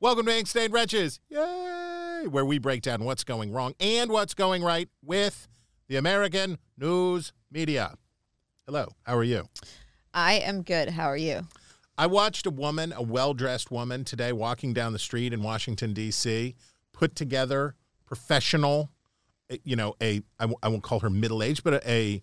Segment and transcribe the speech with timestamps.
[0.00, 1.18] Welcome to Ink Stained Wretches.
[1.28, 2.26] Yay!
[2.30, 5.48] Where we break down what's going wrong and what's going right with
[5.88, 7.96] the American news media.
[8.64, 9.48] Hello, how are you?
[10.14, 10.90] I am good.
[10.90, 11.48] How are you?
[11.96, 15.94] I watched a woman, a well dressed woman today walking down the street in Washington,
[15.94, 16.54] D.C.,
[16.92, 17.74] put together,
[18.06, 18.90] professional,
[19.50, 22.22] eh, you know, a, I w- I won't call her middle aged, but a, a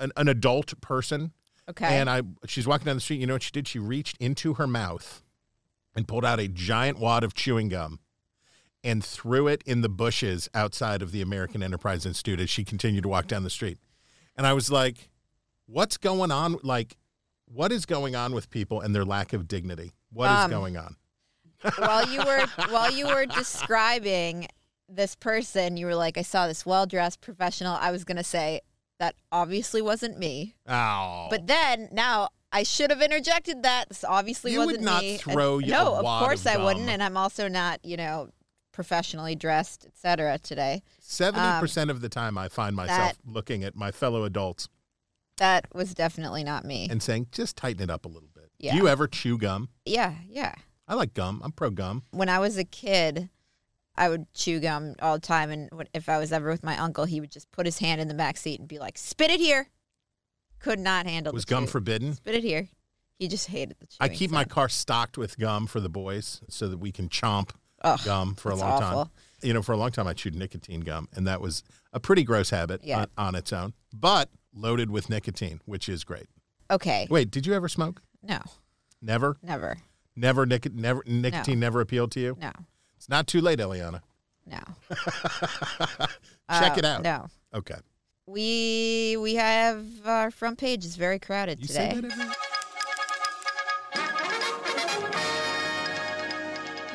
[0.00, 1.32] an, an adult person.
[1.66, 1.86] Okay.
[1.86, 3.20] And I, she's walking down the street.
[3.20, 3.66] You know what she did?
[3.66, 5.22] She reached into her mouth
[6.00, 8.00] and pulled out a giant wad of chewing gum
[8.82, 13.02] and threw it in the bushes outside of the American Enterprise Institute as she continued
[13.02, 13.76] to walk down the street.
[14.34, 15.10] And I was like,
[15.66, 16.56] what's going on?
[16.62, 16.96] Like,
[17.44, 19.92] what is going on with people and their lack of dignity?
[20.10, 20.96] What is Um, going on?
[21.76, 24.48] while you were while you were describing
[24.88, 27.76] this person, you were like, I saw this well dressed professional.
[27.78, 28.62] I was gonna say
[28.98, 30.54] that obviously wasn't me.
[30.66, 31.26] Oh.
[31.28, 33.88] But then now I should have interjected that.
[33.88, 35.12] This obviously You would wasn't not me.
[35.12, 38.30] And- throw a no, of course of I wouldn't, and I'm also not, you know,
[38.72, 40.38] professionally dressed, etc.
[40.38, 40.82] Today.
[41.20, 44.68] Um, 70% of the time, I find myself that- looking at my fellow adults
[45.36, 46.88] That was definitely not me.
[46.90, 48.50] and saying, just tighten it up a little bit.
[48.58, 48.72] Yeah.
[48.72, 49.68] Do you ever chew gum?
[49.84, 50.54] yeah, yeah.
[50.88, 51.40] I like gum.
[51.44, 52.02] I'm pro gum.
[52.10, 53.28] when I was a kid,
[53.96, 57.04] I would chew gum all the time, and if I was ever with my uncle,
[57.04, 59.38] he would just put his hand in the back seat and be like, "Spit it
[59.40, 59.68] here."
[60.60, 61.32] Could not handle.
[61.32, 61.70] Was the gum chew.
[61.72, 62.14] forbidden?
[62.14, 62.68] Spit it here.
[63.18, 63.86] He just hated the.
[64.00, 64.50] I keep my sound.
[64.50, 67.50] car stocked with gum for the boys so that we can chomp
[67.82, 69.04] Ugh, gum for a long awful.
[69.06, 69.12] time.
[69.42, 72.24] You know, for a long time, I chewed nicotine gum, and that was a pretty
[72.24, 73.00] gross habit Yeah.
[73.00, 76.26] on, on its own, but loaded with nicotine, which is great.
[76.70, 77.06] Okay.
[77.10, 78.02] Wait, did you ever smoke?
[78.22, 78.40] No,
[79.02, 79.36] Never?
[79.42, 79.78] never.
[80.14, 82.36] Never, nic- never nicotine never appealed to you?
[82.40, 82.52] No,
[82.96, 84.02] It's not too late, Eliana.
[84.46, 84.58] no.
[86.50, 87.02] Check Uh, it out.
[87.02, 87.76] No, Okay.
[88.30, 91.90] We we have our front page is very crowded You today.
[91.94, 92.26] say that every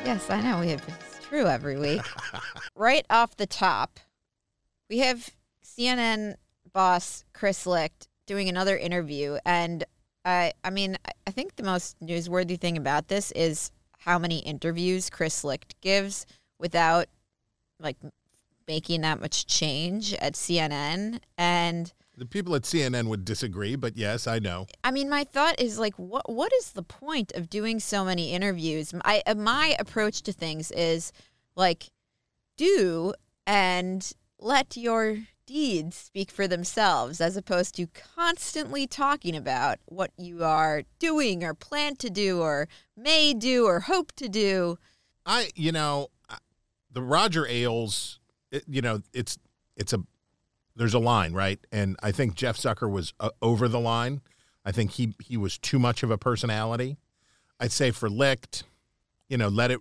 [0.04, 0.60] Yes, I know.
[0.60, 2.00] We have it's true every week.
[2.76, 3.98] right off the top,
[4.88, 5.30] we have
[5.64, 6.36] CNN
[6.72, 9.82] boss Chris Licht doing another interview, and
[10.24, 10.96] I, I mean,
[11.26, 16.24] I think the most newsworthy thing about this is how many interviews Chris Licht gives
[16.58, 17.06] without
[17.80, 17.96] like
[18.66, 21.92] making that much change at CNN, and.
[22.18, 24.66] The people at CNN would disagree, but yes, I know.
[24.82, 28.32] I mean, my thought is like, what what is the point of doing so many
[28.32, 28.94] interviews?
[29.04, 31.12] I uh, my approach to things is
[31.56, 31.90] like,
[32.56, 33.12] do
[33.46, 40.42] and let your deeds speak for themselves, as opposed to constantly talking about what you
[40.42, 44.78] are doing or plan to do or may do or hope to do.
[45.24, 46.08] I, you know,
[46.90, 48.18] the Roger Ailes,
[48.50, 49.38] it, you know, it's
[49.76, 50.02] it's a
[50.74, 51.58] there's a line, right?
[51.72, 54.20] And I think Jeff Zucker was uh, over the line.
[54.64, 56.98] I think he he was too much of a personality.
[57.58, 58.64] I'd say for Licht,
[59.28, 59.80] you know, let it.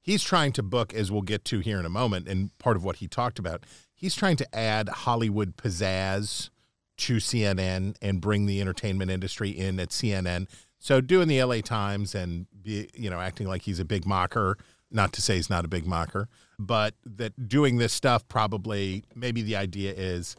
[0.00, 2.84] He's trying to book, as we'll get to here in a moment, and part of
[2.84, 3.64] what he talked about.
[3.94, 6.50] He's trying to add Hollywood pizzazz
[6.98, 10.48] to CNN and bring the entertainment industry in at CNN.
[10.78, 14.54] So doing the LA Times and be, you know, acting like he's a big macher,
[14.92, 16.26] not to say he's not a big macher,
[16.58, 20.36] but that doing this stuff probably maybe the idea is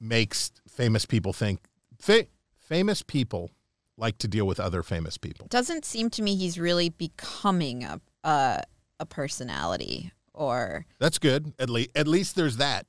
[0.00, 1.60] makes famous people think
[1.98, 2.26] fa-
[2.58, 3.50] famous people
[3.96, 5.46] like to deal with other famous people.
[5.48, 8.62] Doesn't seem to me he's really becoming a a,
[8.98, 11.52] a personality or That's good.
[11.58, 12.86] At least at least there's that.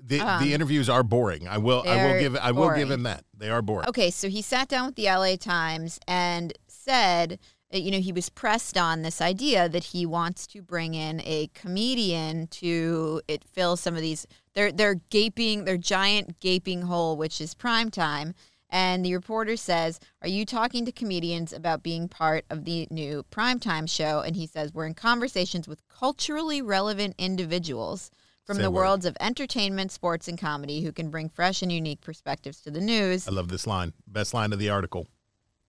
[0.00, 1.48] The Um, the interviews are boring.
[1.48, 3.24] I will I will give I will give him that.
[3.36, 3.88] They are boring.
[3.88, 7.40] Okay, so he sat down with the LA Times and said,
[7.72, 11.20] Uh, you know, he was pressed on this idea that he wants to bring in
[11.24, 17.16] a comedian to it fill some of these their their gaping their giant gaping hole,
[17.16, 18.34] which is prime time.
[18.70, 23.24] And the reporter says, "Are you talking to comedians about being part of the new
[23.30, 28.10] primetime show?" And he says, "We're in conversations with culturally relevant individuals
[28.44, 28.82] from Say the word.
[28.82, 32.80] worlds of entertainment, sports, and comedy who can bring fresh and unique perspectives to the
[32.80, 33.94] news." I love this line.
[34.06, 35.06] Best line of the article.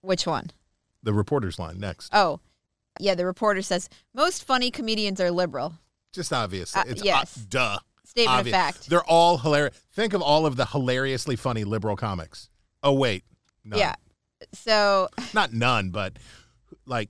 [0.02, 0.50] Which one?
[1.02, 2.10] The reporter's line next.
[2.14, 2.40] Oh,
[2.98, 3.14] yeah.
[3.14, 5.74] The reporter says most funny comedians are liberal.
[6.12, 6.76] Just obvious.
[6.76, 7.38] Uh, it's yes.
[7.38, 7.78] uh, duh.
[8.04, 8.54] Statement Obvious.
[8.56, 8.90] of fact.
[8.90, 9.80] They're all hilarious.
[9.92, 12.50] Think of all of the hilariously funny liberal comics.
[12.82, 13.22] Oh wait,
[13.64, 13.78] none.
[13.78, 13.94] Yeah.
[14.52, 16.14] So not none, but
[16.86, 17.08] like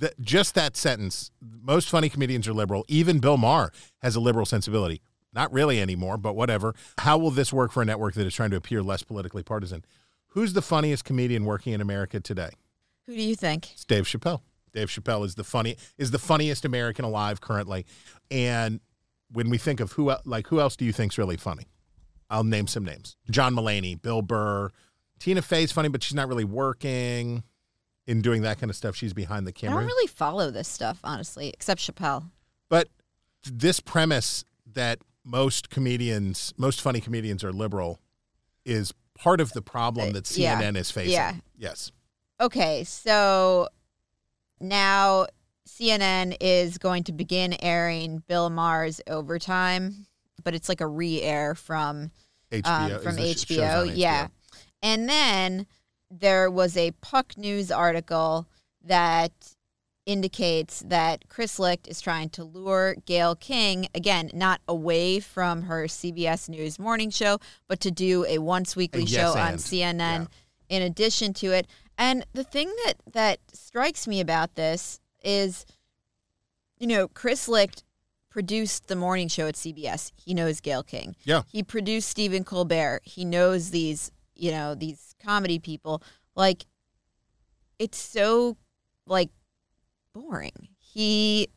[0.00, 1.30] th- just that sentence.
[1.40, 2.86] Most funny comedians are liberal.
[2.88, 5.02] Even Bill Maher has a liberal sensibility.
[5.34, 6.74] Not really anymore, but whatever.
[6.98, 9.84] How will this work for a network that is trying to appear less politically partisan?
[10.28, 12.50] Who's the funniest comedian working in America today?
[13.06, 13.72] Who do you think?
[13.72, 14.40] It's Dave Chappelle.
[14.72, 17.84] Dave Chappelle is the funny is the funniest American alive currently.
[18.30, 18.80] And
[19.30, 21.66] when we think of who like who else do you think's really funny?
[22.30, 23.16] I'll name some names.
[23.30, 24.70] John Mulaney, Bill Burr,
[25.18, 27.42] Tina Fey's funny, but she's not really working
[28.06, 28.96] in doing that kind of stuff.
[28.96, 29.76] She's behind the camera.
[29.76, 32.30] I don't really follow this stuff, honestly, except Chappelle.
[32.70, 32.88] But
[33.44, 38.00] this premise that most comedians, most funny comedians are liberal
[38.64, 40.60] is part of the problem that Uh, yeah.
[40.60, 41.12] CNN is facing.
[41.12, 41.34] Yeah.
[41.58, 41.92] Yes.
[42.42, 43.68] Okay, so
[44.60, 45.26] now
[45.68, 50.06] CNN is going to begin airing Bill Maher's Overtime,
[50.42, 52.10] but it's like a re-air from
[52.50, 53.86] HBO um, from the sh- shows HBO.
[53.86, 53.92] HBO.
[53.96, 54.26] Yeah.
[54.82, 55.66] And then
[56.10, 58.48] there was a Puck News article
[58.84, 59.32] that
[60.04, 65.84] indicates that Chris Licht is trying to lure Gail King, again, not away from her
[65.84, 69.54] CBS News morning show, but to do a once weekly A show yes on.
[69.58, 69.98] CNN
[70.68, 70.76] Yeah.
[70.76, 71.68] in addition to it.
[72.02, 75.64] And the thing that, that strikes me about this is,
[76.76, 77.84] you know, Chris Licht
[78.28, 80.10] produced the morning show at CBS.
[80.16, 81.14] He knows Gail King.
[81.22, 81.42] Yeah.
[81.46, 83.02] He produced Stephen Colbert.
[83.04, 86.02] He knows these, you know, these comedy people.
[86.34, 86.66] Like,
[87.78, 88.56] it's so,
[89.06, 89.30] like,
[90.12, 90.70] boring.
[90.80, 91.50] He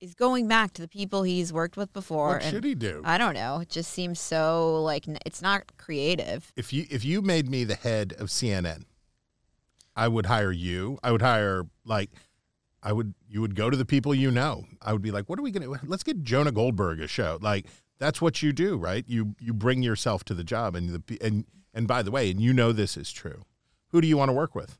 [0.00, 2.34] is going back to the people he's worked with before.
[2.34, 3.02] What should he do?
[3.04, 3.58] I don't know.
[3.58, 6.52] It just seems so, like, it's not creative.
[6.54, 8.84] if you if you made me the head of CNN,
[9.96, 10.98] I would hire you.
[11.02, 12.10] I would hire like
[12.82, 14.64] I would you would go to the people you know.
[14.82, 17.38] I would be like, what are we gonna let's get Jonah Goldberg a show.
[17.40, 17.66] Like
[17.98, 19.04] that's what you do, right?
[19.08, 22.40] You you bring yourself to the job and the and and by the way, and
[22.40, 23.44] you know this is true.
[23.88, 24.78] Who do you want to work with?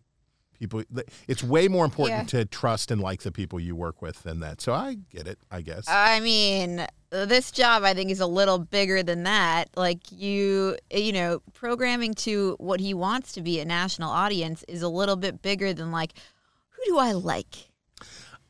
[0.58, 0.84] People
[1.28, 4.60] it's way more important to trust and like the people you work with than that.
[4.60, 5.84] So I get it, I guess.
[5.88, 6.86] I mean,
[7.24, 9.70] this job I think is a little bigger than that.
[9.76, 14.82] Like you, you know, programming to what he wants to be a national audience is
[14.82, 16.12] a little bit bigger than like,
[16.68, 17.70] who do I like?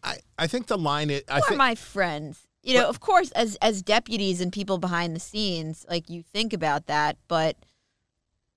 [0.02, 2.40] I, I think the line is I Who are think my friends?
[2.62, 6.52] You know, of course, as as deputies and people behind the scenes, like you think
[6.52, 7.56] about that, but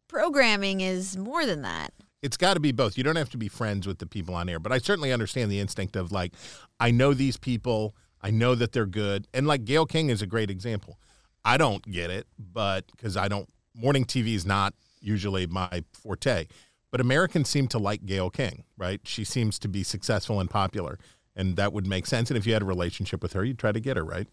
[0.08, 1.94] programming is more than that.
[2.22, 2.98] it's got to be both.
[2.98, 5.52] You don't have to be friends with the people on air, but I certainly understand
[5.52, 6.34] the instinct of like,
[6.80, 10.28] I know these people, I know that they're good, and like Gail King is a
[10.28, 11.00] great example.
[11.46, 16.48] I don't get it, but because I don't, morning TV is not usually my forte,
[16.92, 19.00] but Americans seem to like Gail King, right?
[19.06, 21.00] She seems to be successful and popular,
[21.36, 22.30] and that would make sense.
[22.30, 24.28] And if you had a relationship with her, you'd try to get her, right?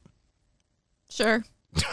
[1.09, 1.45] Sure,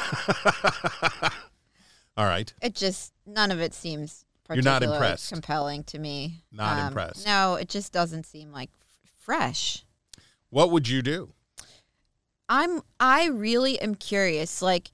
[2.15, 2.53] All right.
[2.61, 5.31] it just none of it seems You're not impressed.
[5.31, 6.43] compelling to me.
[6.51, 7.25] Not Um, impressed.
[7.25, 9.83] No, it just doesn't seem like f- fresh.
[10.49, 11.33] What would you do?
[12.49, 14.91] I'm I really am curious like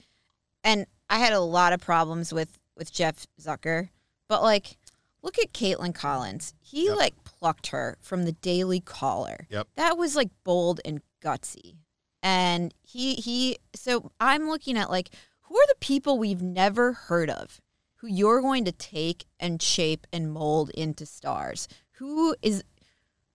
[0.63, 3.89] and I had a lot of problems with with Jeff Zucker,
[4.27, 4.77] but like
[5.21, 6.53] look at Kaitlan Collins.
[6.61, 6.97] He Yep.
[6.97, 9.47] like plucked her from the Daily Caller.
[9.49, 9.67] Yep.
[9.75, 11.75] That was like bold and gutsy.
[12.21, 15.09] And he he so I'm looking at like
[15.41, 17.59] who are the people we've never heard of
[17.99, 21.67] who you're going to take and shape and mold into stars?
[21.93, 22.63] Who is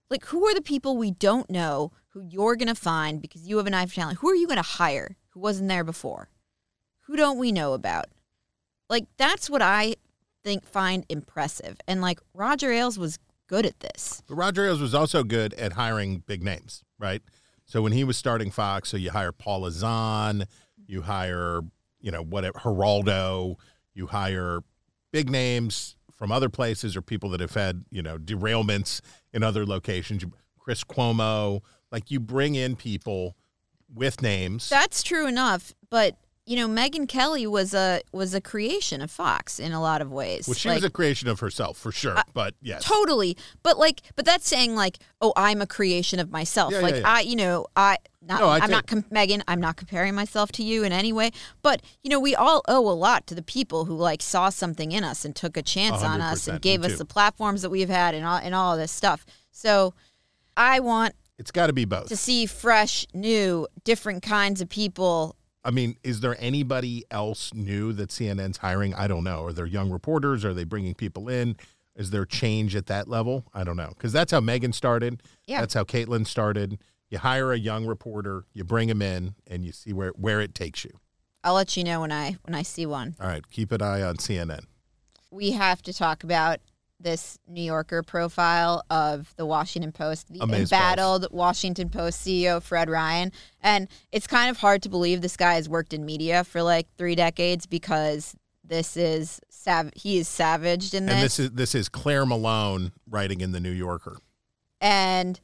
[0.09, 3.57] like who are the people we don't know who you're going to find because you
[3.57, 4.19] have an eye for talent?
[4.19, 6.29] Who are you going to hire who wasn't there before?
[7.07, 8.05] Who don't we know about?
[8.89, 9.95] Like that's what I
[10.43, 11.77] think find impressive.
[11.87, 14.23] And like Roger Ailes was good at this.
[14.27, 17.21] But Roger Ailes was also good at hiring big names, right?
[17.65, 20.45] So when he was starting Fox, so you hire Paula Zahn,
[20.87, 21.61] you hire,
[21.99, 23.55] you know, whatever, Geraldo,
[23.93, 24.61] you hire
[25.11, 29.01] big names from other places or people that have had, you know, derailments
[29.35, 30.25] in other locations.
[30.57, 31.61] Chris Cuomo,
[31.91, 33.35] like you bring in people
[33.93, 34.67] with names.
[34.69, 39.59] That's true enough, but you know, Megyn Kelly was a was a creation of Fox
[39.59, 40.47] in a lot of ways.
[40.47, 42.83] well, she Like, was a creation of herself for sure, but yes.
[42.83, 43.35] Totally.
[43.63, 46.73] But like but that's saying like, oh, I'm a creation of myself.
[46.73, 47.13] Yeah, like yeah, yeah.
[47.13, 50.51] I, you know, I not No, I I'm not com- Megyn, I'm not comparing myself
[50.53, 53.41] to you in any way, but you know, we all owe a lot to the
[53.43, 56.83] people who like saw something in us and took a chance on us and gave
[56.83, 56.97] us too.
[56.97, 59.25] the platforms that we've had and all and all this stuff.
[59.51, 59.93] So
[60.57, 62.07] I want It's got to be both.
[62.07, 67.91] to see fresh, new, different kinds of people I mean, is there anybody else new
[67.93, 68.93] that CNN's hiring?
[68.93, 69.45] I don't know.
[69.45, 70.45] Are there young reporters?
[70.45, 71.57] Are they bringing people in?
[71.95, 73.45] Is there change at that level?
[73.51, 73.89] I don't know.
[73.89, 75.23] Because that's how Megyn started.
[75.47, 75.61] Yeah.
[75.61, 76.77] That's how Kaitlan started.
[77.15, 80.53] You hire a young reporter, you bring him in, and you see where, where it
[80.53, 80.91] takes you.
[81.45, 83.15] I'll let you know when I when I see one.
[83.21, 83.41] All right.
[83.51, 84.65] Keep an eye on CNN.
[85.31, 86.59] we have to talk about
[86.99, 93.31] this New Yorker profile of the Washington Post, the embattled Washington Post CEO Fred Ryan.
[93.61, 96.87] And it's kind of hard to believe this guy has worked in media for like
[96.97, 101.87] three decades because this is sav- he is savaged in And this is this is
[101.87, 104.17] Claire Malone writing in the New Yorker.
[104.81, 105.39] And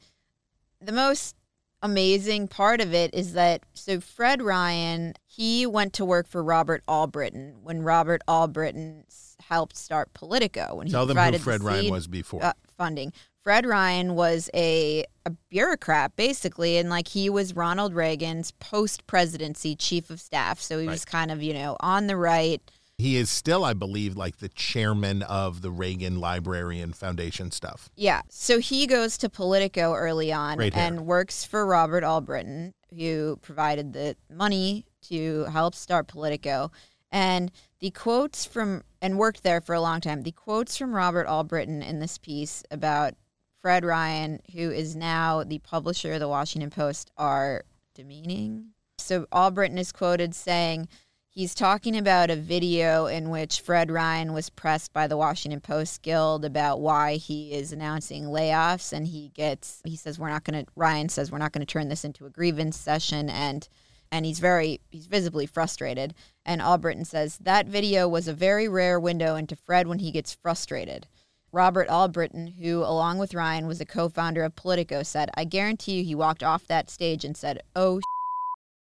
[0.82, 1.36] the most
[1.82, 6.84] amazing part of it is that so Fred Ryan, he went to work for Robert
[6.88, 9.04] Allbritton when Robert Allbritton
[9.42, 12.44] helped start Politico when he Tell them who Fred Ryan was before.
[12.44, 13.14] uh, funding.
[13.44, 19.76] Fred Ryan was a, a bureaucrat basically, and like he was Ronald Reagan's post presidency
[19.76, 20.60] chief of staff.
[20.62, 22.62] So he was kind of you know on the right.
[23.02, 27.90] He is still, I believe, like the chairman of the Reagan Library and Foundation stuff.
[27.96, 28.22] Yeah.
[28.30, 30.72] So he goes to Politico early on hair.
[30.76, 36.72] and works for Robert Allbritton, who provided the money to help start Politico.
[37.12, 41.28] And the quotes from, and worked there for a long time, the quotes from Robert
[41.28, 43.16] Allbritton in this piece about
[43.62, 47.64] Fred Ryan, who is now the publisher of the Washington Post, are
[47.96, 48.74] demeaning.
[49.00, 50.88] So Allbritton is quoted saying,
[51.34, 56.02] He's talking about a video in which Fred Ryan was pressed by the Washington Post
[56.02, 60.66] Guild about why he is announcing layoffs and he gets he says we're not going
[60.66, 63.70] to Ryan says we're not going to turn this into a grievance session and
[64.12, 66.14] and he's very he's visibly frustrated
[66.46, 70.34] and Allbritton says that video was a very rare window into Fred when he gets
[70.34, 71.08] frustrated.
[71.54, 76.04] Robert Allbritton, who along with Ryan was a co-founder of Politico, said, "I guarantee you
[76.04, 78.02] he walked off that stage and said, "Oh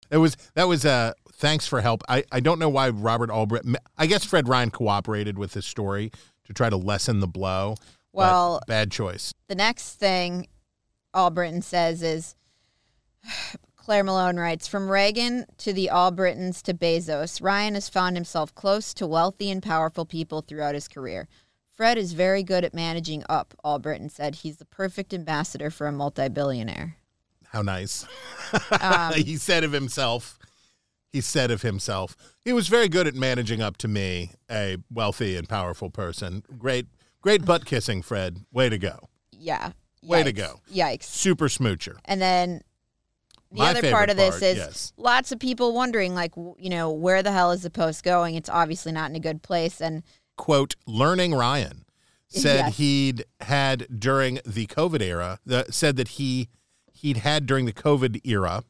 [0.09, 2.03] It was that was uh thanks for help.
[2.09, 3.65] I, I don't know why Robert Albrecht
[3.97, 6.11] I guess Fred Ryan cooperated with this story
[6.45, 7.75] to try to lessen the blow.
[8.11, 9.33] Well- bad choice.
[9.47, 10.47] The next thing
[11.13, 12.35] Allbritton says is
[13.75, 18.93] Claire Malone writes From Reagan to the Allbrittons to Bezos, Ryan has found himself close
[18.95, 21.27] to wealthy and powerful people throughout his career.
[21.73, 24.35] Fred is very good at managing up, Albritton said.
[24.35, 26.97] He's the perfect ambassador for a multi billionaire.
[27.49, 28.05] How nice.
[28.81, 30.37] Um, he said of himself.
[31.17, 32.15] He said of himself.
[32.45, 36.43] He was very good at managing up to me, a wealthy and powerful person.
[36.59, 36.85] Great
[37.21, 38.45] great butt kissing, Fred.
[38.51, 39.09] Way to go.
[39.31, 39.71] Yeah.
[40.03, 40.61] Way to go.
[40.71, 41.05] Yikes.
[41.05, 41.95] Super smoocher.
[42.05, 42.61] And then
[43.51, 44.93] the My other part of this part, is yes.
[44.95, 48.35] lots of people wondering, like, you know, where the hell is the post going?
[48.35, 49.81] It's obviously not in a good place.
[49.81, 50.03] And
[50.35, 51.83] quote learning ryan
[52.27, 52.77] said Yes.
[52.77, 56.49] he'd had during the covid era the, said that he
[56.93, 58.63] he'd had during the covid era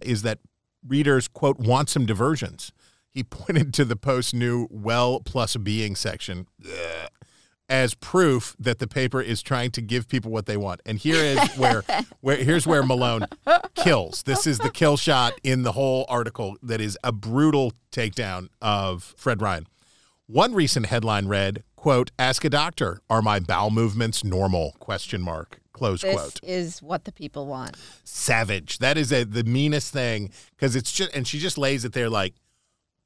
[0.00, 0.38] is that
[0.86, 2.72] readers quote want some diversions
[3.10, 7.08] he pointed to the post's new well plus being section ugh,
[7.68, 11.16] as proof that the paper is trying to give people what they want and here
[11.16, 11.82] is where
[12.20, 13.26] where here's where malone
[13.74, 18.48] kills this is the kill shot in the whole article that is a brutal takedown
[18.60, 19.66] of fred ryan
[20.26, 24.74] one recent headline read, quote, ask a doctor, are my bowel movements normal?
[24.78, 25.60] Question mark.
[25.74, 26.40] Close this quote.
[26.42, 27.76] is what the people want.
[28.04, 28.78] Savage.
[28.78, 32.08] That is a, the meanest thing because it's just, and she just lays it there
[32.08, 32.34] like,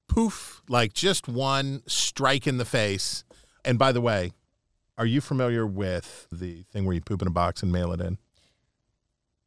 [0.06, 3.24] poof, like just one strike in the face.
[3.64, 4.32] And by the way,
[4.98, 8.00] are you familiar with the thing where you poop in a box and mail it
[8.00, 8.18] in?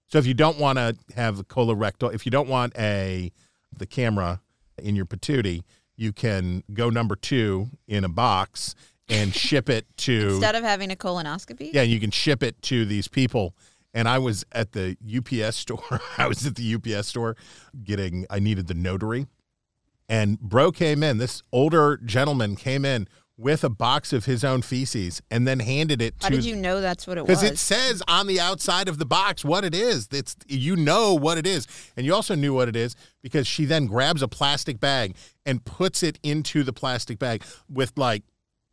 [0.08, 3.32] So if you don't want to have colorectal, if you don't want a
[3.75, 4.42] the camera
[4.78, 5.63] in your patootie,
[5.96, 8.75] you can go number two in a box
[9.12, 11.72] and ship it to Instead of having a colonoscopy?
[11.74, 13.56] yeah, you can ship it to these people.
[13.94, 16.00] And I was at the UPS store.
[16.18, 17.36] I was at the UPS store
[17.84, 19.27] getting, I needed the notary.
[20.08, 24.62] And bro came in, this older gentleman came in with a box of his own
[24.62, 27.39] feces and then handed it How to did you know that's what it was?
[27.39, 30.08] because it says on the outside of the box what it is.
[30.12, 31.65] It's you know what it is,
[31.98, 35.15] and you also knew what it is because she then grabs a plastic bag
[35.46, 38.24] and puts it into the plastic bag with like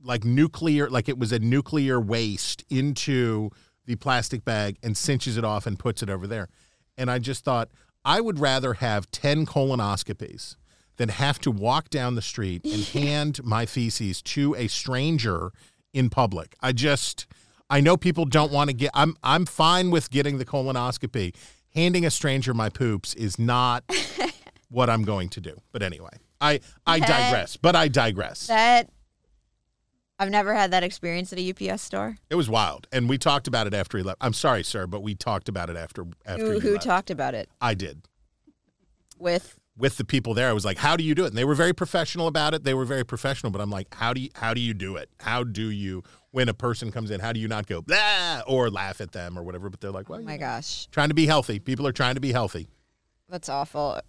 [0.02, 3.50] like nuclear, like it was a nuclear waste into
[3.86, 6.48] the plastic bag and cinches it off and puts it over there.
[6.96, 7.68] And I just thought
[8.04, 10.56] I would rather have ten colonoscopies
[10.96, 15.52] than have to walk down the street and hand my feces to a stranger
[15.92, 16.54] in public.
[16.60, 17.26] I just
[17.70, 21.34] I know people don't want to get I'm I'm fine with getting the colonoscopy.
[21.74, 23.84] Handing a stranger my poops is not
[24.70, 25.54] what I'm going to do.
[25.70, 27.56] But anyway, I I That- digress.
[27.56, 28.46] But I digress.
[28.48, 28.88] that
[30.18, 32.16] I've never had that experience at a UPS store.
[32.28, 34.18] It was wild, and we talked about it after he left.
[34.20, 37.48] I'm sorry, sir, but we talked about it after after Who, who talked about it
[37.60, 38.02] I did
[39.18, 39.58] with?
[39.76, 40.48] with the people there.
[40.48, 42.64] I was like, "How do you do it?" And they were very professional about it.
[42.64, 45.08] They were very professional, but I'm like, "How do you how do you do it?
[45.20, 47.20] How do you when a person comes in?
[47.20, 50.08] How do you not go blah or laugh at them or whatever?" But they're like,
[50.08, 51.60] "Well, Oh my know, gosh, trying to be healthy.
[51.60, 52.68] People are trying to be healthy."
[53.28, 54.00] that's awful.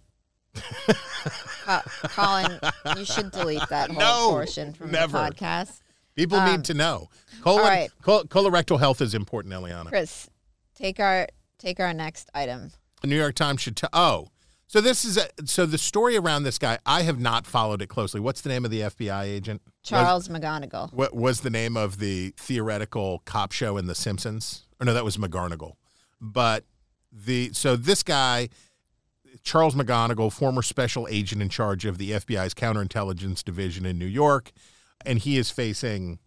[0.54, 0.92] Co-
[1.68, 2.58] uh, Colin,
[2.96, 5.12] you should delete that whole No, portion from never.
[5.12, 5.82] the podcast.
[6.20, 7.08] People need um, to know.
[7.42, 7.90] Colon, all right.
[8.02, 9.86] col- colorectal health is important, Eliana.
[9.86, 10.28] Chris,
[10.74, 11.26] take our
[11.58, 12.72] take our next item.
[13.00, 13.90] The New York Times should tell.
[13.92, 14.28] Oh,
[14.70, 16.78] so this is a, so the story around this guy.
[16.86, 18.20] I have not followed it closely.
[18.20, 19.62] What's the name of the FBI agent?
[19.82, 20.92] Charles McGonigal.
[20.92, 24.68] What was the name of the theoretical cop show in The Simpsons?
[24.78, 25.72] Or no, that was McGarnagle.
[26.20, 26.64] But
[27.10, 28.48] the so this guy,
[29.42, 34.52] Charles McGonigal, former special agent in charge of the FBI's counterintelligence division in New York,
[35.04, 36.18] and he is facing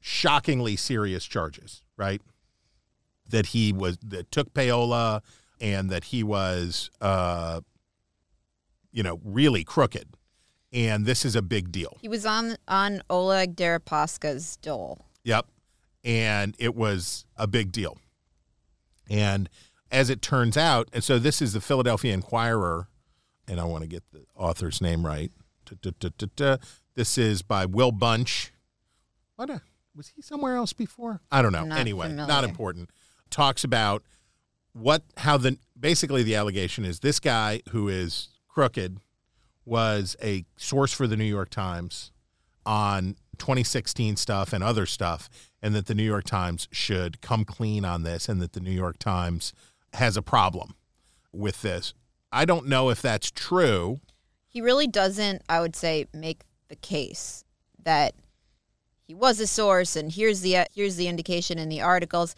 [0.00, 2.22] shockingly serious charges, right?
[3.28, 5.22] That he was that took payola
[5.60, 7.60] and that he was uh
[8.90, 10.08] you know, really crooked.
[10.72, 11.96] And this is a big deal.
[12.00, 15.06] He was on on Oleg Deripaska's dole.
[15.24, 15.46] Yep.
[16.04, 17.98] And it was a big deal.
[19.10, 19.48] And
[19.90, 22.88] as it turns out, and so this is the Philadelphia Inquirer,
[23.46, 25.32] and I want to get the author's name right.
[26.98, 28.52] This is by Will Bunch.
[29.36, 29.62] What a,
[29.94, 31.20] was he somewhere else before?
[31.30, 31.64] I don't know.
[31.64, 32.90] Not anyway, not important.
[33.30, 34.02] Talks about
[34.72, 38.98] what how the basically the allegation is this guy who is crooked
[39.64, 42.10] was a source for the New York Times
[42.66, 45.30] on 2016 stuff and other stuff,
[45.62, 48.72] and that the New York Times should come clean on this, and that the New
[48.72, 49.52] York Times
[49.92, 50.74] has a problem
[51.32, 51.94] with this.
[52.32, 54.00] I don't know if that's true.
[54.48, 57.44] He really doesn't, I would say, make the case
[57.82, 58.14] that
[59.02, 62.34] he was a source and here's the here's the indication in the articles.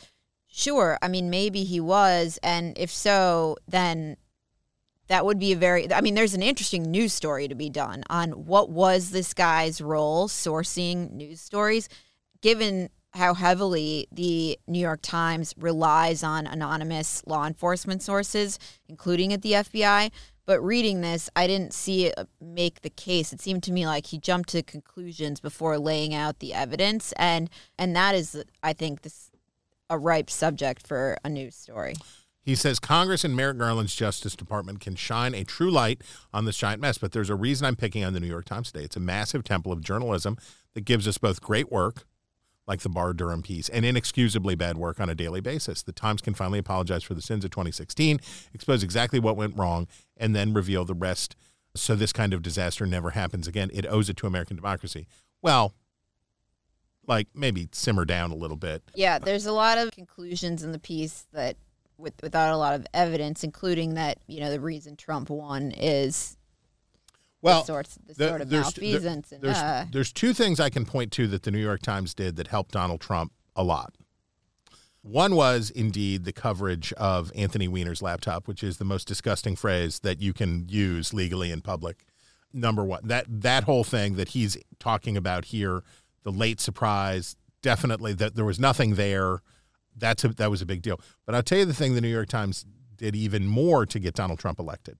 [0.47, 4.17] Sure, I mean maybe he was and if so, then
[5.09, 8.05] that would be a very I mean there's an interesting news story to be done
[8.09, 11.89] on what was this guy's role sourcing news stories
[12.41, 18.57] given how heavily the New York Times relies on anonymous law enforcement sources
[18.89, 20.13] including at the FBI
[20.51, 23.87] but reading this I didn't see it uh, make the case it seemed to me
[23.87, 28.73] like he jumped to conclusions before laying out the evidence and and that is I
[28.73, 29.31] think this
[29.89, 31.95] a ripe subject for a news story
[32.43, 36.03] He says Congress and Merrick Garland's Justice Department can shine a true light
[36.35, 38.73] on this giant mess, but there's a reason I'm picking on the New York Times
[38.73, 38.85] today.
[38.85, 40.37] It's a massive temple of journalism
[40.75, 42.07] that gives us both great work,
[42.67, 45.83] like the Barr Durham piece, and inexcusably bad work on a daily basis.
[45.83, 48.21] The Times can finally apologize for the sins of 2016,
[48.55, 51.37] expose exactly what went wrong, and then reveal the rest
[51.75, 53.71] so this kind of disaster never happens again.
[53.73, 55.07] It owes it to American democracy.
[55.43, 55.75] Well,
[57.07, 58.83] like maybe simmer down a little bit.
[58.95, 61.57] Yeah, there's a lot of conclusions in the piece that,
[61.97, 66.37] with, without a lot of evidence, including that you know the reason Trump won is
[67.43, 70.61] Well, the sort, the the- sort of there's- there- and there's, uh, there's two things
[70.61, 73.65] I can point to that the New York Times did that helped Donald Trump a
[73.65, 73.95] lot.
[75.03, 80.01] One was indeed the coverage of Anthony Weiner's laptop, which is the most disgusting phrase
[80.01, 82.05] that you can use legally in public.
[82.53, 85.83] Number one, that that whole thing that he's talking about here,
[86.23, 89.41] the late surprise, definitely that there was nothing there.
[89.97, 91.01] That's a, that was a big deal.
[91.25, 94.15] But I'll tell you the thing the New York Times did even more to get
[94.15, 94.99] Donald Trump elected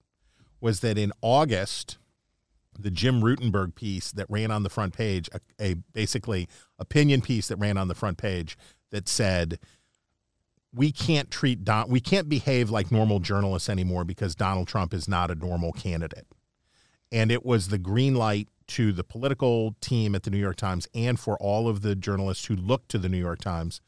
[0.59, 1.97] was that in August,
[2.81, 6.47] the Jim Rutenberg piece that ran on the front page, a, a basically
[6.79, 8.57] opinion piece that ran on the front page
[8.91, 9.59] that said
[10.73, 15.07] we can't treat Don, we can't behave like normal journalists anymore because Donald Trump is
[15.07, 16.27] not a normal candidate.
[17.11, 20.87] And it was the green light to the political team at the New York Times
[20.95, 23.81] and for all of the journalists who look to the New York Times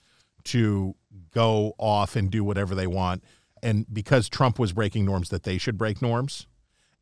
[0.46, 0.96] to
[1.32, 3.24] go off and do whatever they want.
[3.62, 6.48] And because Trump was breaking norms, that they should break norms.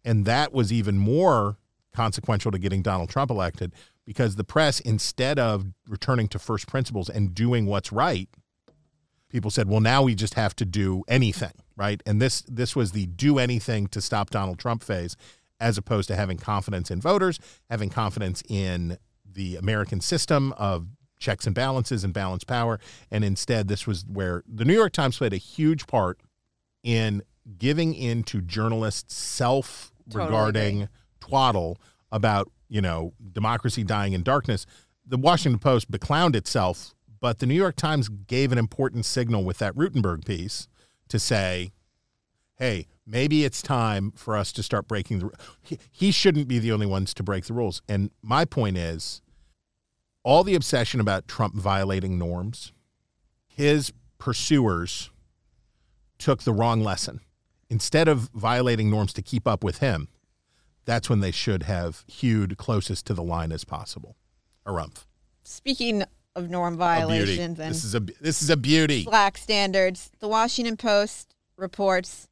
[0.06, 1.58] And that was even more
[1.93, 3.73] consequential to getting Donald Trump elected
[4.06, 8.30] because the press, instead of returning to first principles and doing what's right,
[9.30, 12.01] people said, well, now we just have to do anything, right?
[12.06, 15.15] And this this was the do anything to stop Donald Trump phase,
[15.60, 20.88] as opposed to having confidence in voters, having confidence in the American system of
[21.19, 22.80] checks and balances and balanced power.
[23.10, 26.19] And instead, this was where the New York Times played a huge part
[26.84, 27.21] in
[27.58, 30.89] giving in to journalists' self regarding
[31.21, 31.79] twaddle
[32.12, 34.65] about, you know, democracy dying in darkness.
[35.05, 39.60] The Washington Post beclowned itself, but the New York Times gave an important signal with
[39.60, 40.67] that Rutenberg piece
[41.07, 41.71] to say,
[42.55, 45.31] hey, maybe it's time for us to start breaking the
[45.62, 47.81] he, he shouldn't be the only ones to break the rules.
[47.88, 49.21] And my point is
[50.23, 52.73] all the obsession about Trump violating norms,
[53.47, 55.10] his pursuers
[56.17, 57.21] took the wrong lesson.
[57.69, 60.07] Instead of violating norms to keep up with him,
[60.85, 64.15] that's when they should have hewed closest to the line as possible.
[64.65, 65.05] Harumph.
[65.43, 66.03] speaking
[66.35, 69.03] of norm violations and This is a this is a beauty.
[69.03, 72.27] slack standards, the Washington Post reports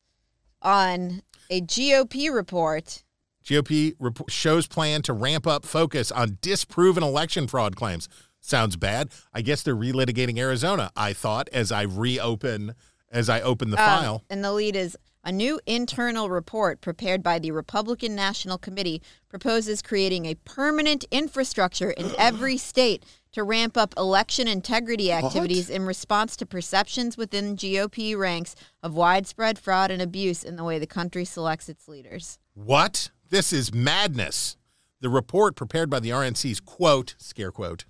[0.62, 3.04] on a GOP report
[3.44, 8.08] GOP rep- shows plan to ramp up focus on disproven election fraud claims.
[8.40, 9.10] sounds bad.
[9.34, 10.92] I guess they're relitigating Arizona.
[10.96, 12.76] I thought as I reopen
[13.12, 14.24] as I open the Um, file.
[14.30, 19.82] And the lead is a new internal report prepared by the Republican National Committee proposes
[19.82, 26.36] creating a permanent infrastructure in every state to ramp up election integrity activities in response
[26.36, 31.26] to perceptions within GOP ranks of widespread fraud and abuse in the way the country
[31.26, 32.40] selects its leaders.
[32.56, 33.12] What?
[33.30, 34.58] This is madness.
[35.02, 37.86] The report prepared by the RNC's quote, scare quote,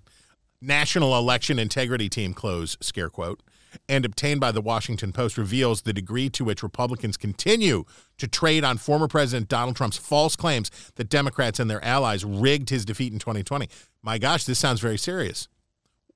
[0.62, 3.42] National Election Integrity Team, close scare quote,
[3.88, 7.86] and obtained by the Washington Post reveals the degree to which Republicans continue
[8.18, 12.70] to trade on former President Donald Trump's false claims that Democrats and their allies rigged
[12.70, 13.70] his defeat in 2020.
[14.02, 15.48] My gosh, this sounds very serious.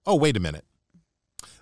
[0.06, 0.66] Oh, wait a minute.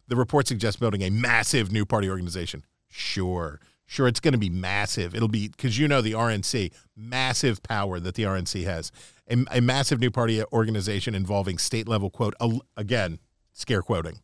[0.07, 2.65] The report suggests building a massive new party organization.
[2.89, 3.59] Sure.
[3.91, 5.13] Sure, it's going to be massive.
[5.13, 8.89] It'll be because you know the RNC, massive power that the RNC has.
[9.29, 12.33] A, a massive new party organization involving state level, quote,
[12.77, 13.19] again,
[13.51, 14.19] scare quoting,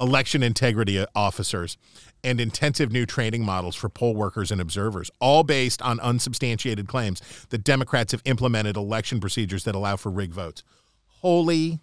[0.00, 1.76] election integrity officers,
[2.24, 7.20] and intensive new training models for poll workers and observers, all based on unsubstantiated claims
[7.50, 10.62] that Democrats have implemented election procedures that allow for rigged votes.
[11.06, 11.80] Holy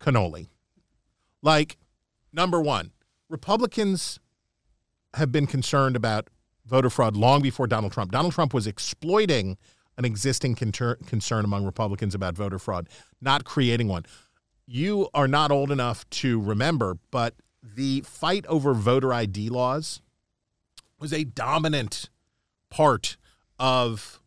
[0.00, 0.48] cannoli.
[1.42, 1.76] Like,
[2.32, 2.92] number one,
[3.28, 4.18] Republicans
[5.14, 6.28] have been concerned about
[6.66, 8.12] voter fraud long before Donald Trump.
[8.12, 9.56] Donald Trump was exploiting
[9.96, 12.88] an existing concern among Republicans about voter fraud,
[13.20, 14.04] not creating one.
[14.66, 20.00] You are not old enough to remember, but the fight over voter ID laws
[20.98, 22.08] was a dominant
[22.70, 23.16] part
[23.58, 24.20] of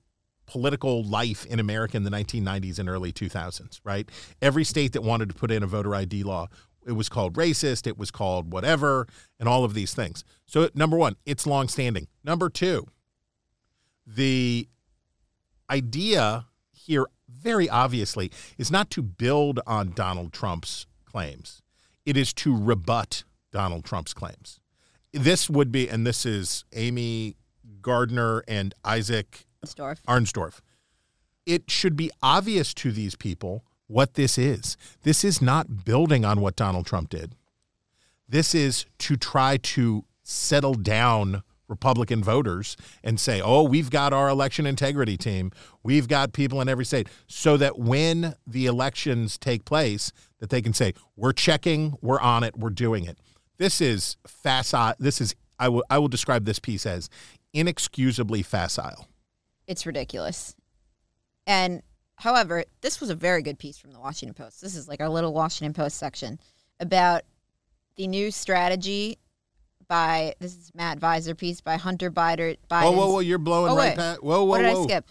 [0.45, 4.09] political life in America in the 1990s and early 2000s, right?
[4.41, 6.47] Every state that wanted to put in a voter ID law,
[6.85, 9.07] it was called racist, it was called whatever,
[9.39, 10.23] and all of these things.
[10.45, 12.07] So, number one, it's longstanding.
[12.23, 12.87] Number two,
[14.05, 14.69] the
[15.69, 17.07] idea here,
[17.41, 21.61] very obviously, is not to build on Donald Trump's claims,
[22.05, 24.59] it is to rebut Donald Trump's claims.
[25.13, 27.35] This would be, and this is Amy
[27.81, 30.01] Gardner and Isaac Storff.
[30.07, 30.59] Arnsdorf.
[31.45, 34.77] It should be obvious to these people what this is.
[35.03, 37.35] This is not building on what Donald Trump did.
[38.27, 44.29] This is to try to settle down Republican voters and say, oh, we've got our
[44.29, 45.51] election integrity team.
[45.83, 50.61] We've got people in every state so that when the elections take place, that they
[50.61, 53.19] can say, we're checking, we're on it, we're doing it.
[53.57, 54.93] This is facile.
[54.99, 57.09] This is, I will, I will describe this piece as
[57.53, 59.07] inexcusably facile.
[59.67, 60.55] It's ridiculous.
[61.45, 61.81] And
[62.15, 64.61] however, this was a very good piece from the Washington Post.
[64.61, 66.39] This is like our little Washington Post section
[66.79, 67.23] about
[67.95, 69.17] the new strategy
[69.87, 72.57] by this is Matt Viser piece by Hunter Biden.
[72.69, 73.19] Whoa, whoa, whoa!
[73.19, 74.23] You're blowing Oh, right past.
[74.23, 74.81] Whoa, whoa, what did whoa!
[74.83, 75.05] I skip?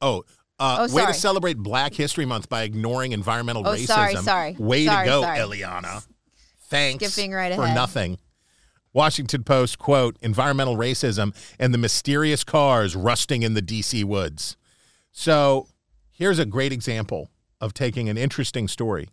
[0.00, 0.24] Oh,
[0.58, 3.86] uh, Oh, way to celebrate Black History Month by ignoring environmental Oh, racism.
[3.86, 4.56] sorry, sorry.
[4.58, 5.38] Way Sorry, to go, sorry.
[5.38, 6.06] Eliana.
[6.68, 7.74] Thanks Skipping right for ahead.
[7.74, 8.18] nothing.
[8.92, 14.04] Washington Post quote: "Environmental racism and the mysterious cars rusting in the D.C.
[14.04, 14.56] woods."
[15.12, 15.68] So
[16.10, 19.08] here's a great example of taking an interesting story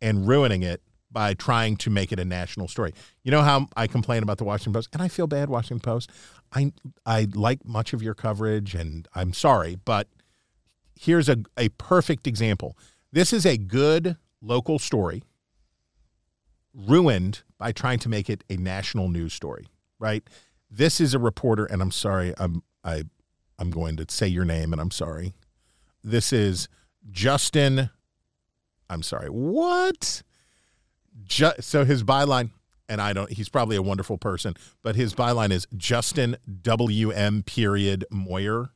[0.00, 2.92] and ruining it by trying to make it a national story.
[3.22, 6.10] You know how I complain about the Washington Post, and I feel bad, Washington Post.
[6.52, 6.72] I
[7.04, 10.08] I like much of your coverage, and I'm sorry, but
[10.98, 12.76] here's a, a perfect example.
[13.10, 15.22] This is a good local story
[16.74, 19.66] ruined by trying to make it a national news story,
[19.98, 20.24] right?
[20.70, 23.04] This is a reporter, and I'm sorry, I'm I
[23.58, 25.34] I'm going to say your name, and I'm sorry.
[26.02, 26.68] This is
[27.10, 27.90] Justin.
[28.90, 29.28] I'm sorry.
[29.28, 30.22] What?
[31.24, 32.50] Ju- so his byline,
[32.88, 33.30] and I don't.
[33.30, 38.70] He's probably a wonderful person, but his byline is Justin W M period Moyer.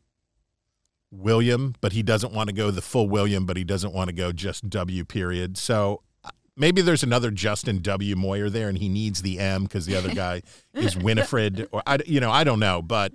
[1.10, 4.14] William, but he doesn't want to go the full William, but he doesn't want to
[4.14, 5.56] go just W period.
[5.56, 9.86] So uh, maybe there's another Justin W Moyer there, and he needs the M because
[9.86, 10.42] the other guy
[10.74, 12.82] is Winifred, or I, you know, I don't know.
[12.82, 13.12] But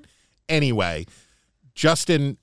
[0.50, 1.06] anyway,
[1.76, 2.38] Justin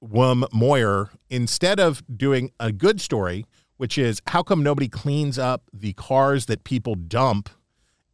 [0.00, 3.44] Wum Moyer, instead of doing a good story,
[3.76, 7.48] which is how come nobody cleans up the cars that people dump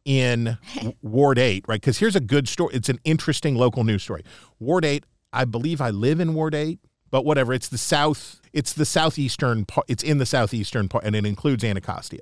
[0.05, 0.57] in
[1.01, 1.79] Ward 8, right?
[1.79, 2.75] Because here's a good story.
[2.75, 4.23] It's an interesting local news story.
[4.59, 7.53] Ward 8, I believe I live in Ward 8, but whatever.
[7.53, 11.63] It's the south, it's the southeastern part, it's in the southeastern part, and it includes
[11.63, 12.21] Anacostia.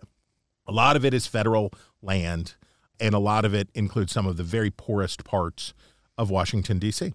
[0.68, 2.56] A lot of it is federal land,
[3.00, 5.74] and a lot of it includes some of the very poorest parts
[6.18, 7.14] of Washington, D.C.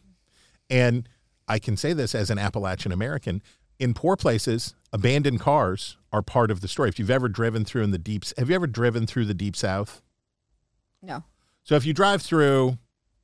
[0.68, 1.08] And
[1.48, 3.42] I can say this as an Appalachian American.
[3.78, 6.88] In poor places, abandoned cars are part of the story.
[6.88, 9.54] If you've ever driven through in the deep, have you ever driven through the deep
[9.54, 10.02] south?
[11.02, 11.24] No.
[11.62, 12.78] So if you drive through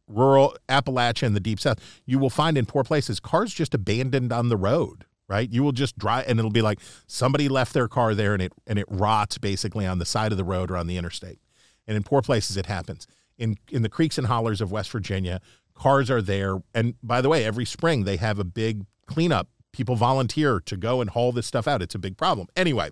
[0.07, 4.33] rural Appalachia and the deep south, you will find in poor places cars just abandoned
[4.33, 5.51] on the road, right?
[5.51, 8.53] You will just drive and it'll be like somebody left their car there and it
[8.67, 11.39] and it rots basically on the side of the road or on the interstate.
[11.87, 13.07] And in poor places it happens.
[13.39, 15.41] In in the creeks and hollers of West Virginia,
[15.75, 19.49] cars are there and by the way, every spring they have a big cleanup.
[19.73, 21.83] People volunteer to go and haul this stuff out.
[21.83, 22.49] It's a big problem.
[22.57, 22.91] Anyway,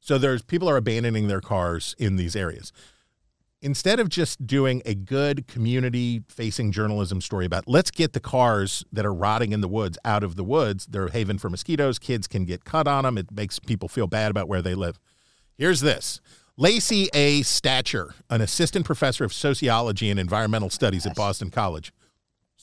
[0.00, 2.72] so there's people are abandoning their cars in these areas.
[3.60, 8.84] Instead of just doing a good community facing journalism story about let's get the cars
[8.90, 10.86] that are rotting in the woods out of the woods.
[10.86, 12.00] They're a haven for mosquitoes.
[12.00, 14.98] Kids can get cut on them it makes people feel bad about where they live.
[15.56, 16.20] Here's this.
[16.56, 17.42] Lacey a.
[17.42, 21.92] Satcher an assistant professor of sociology and environmental studies at boston college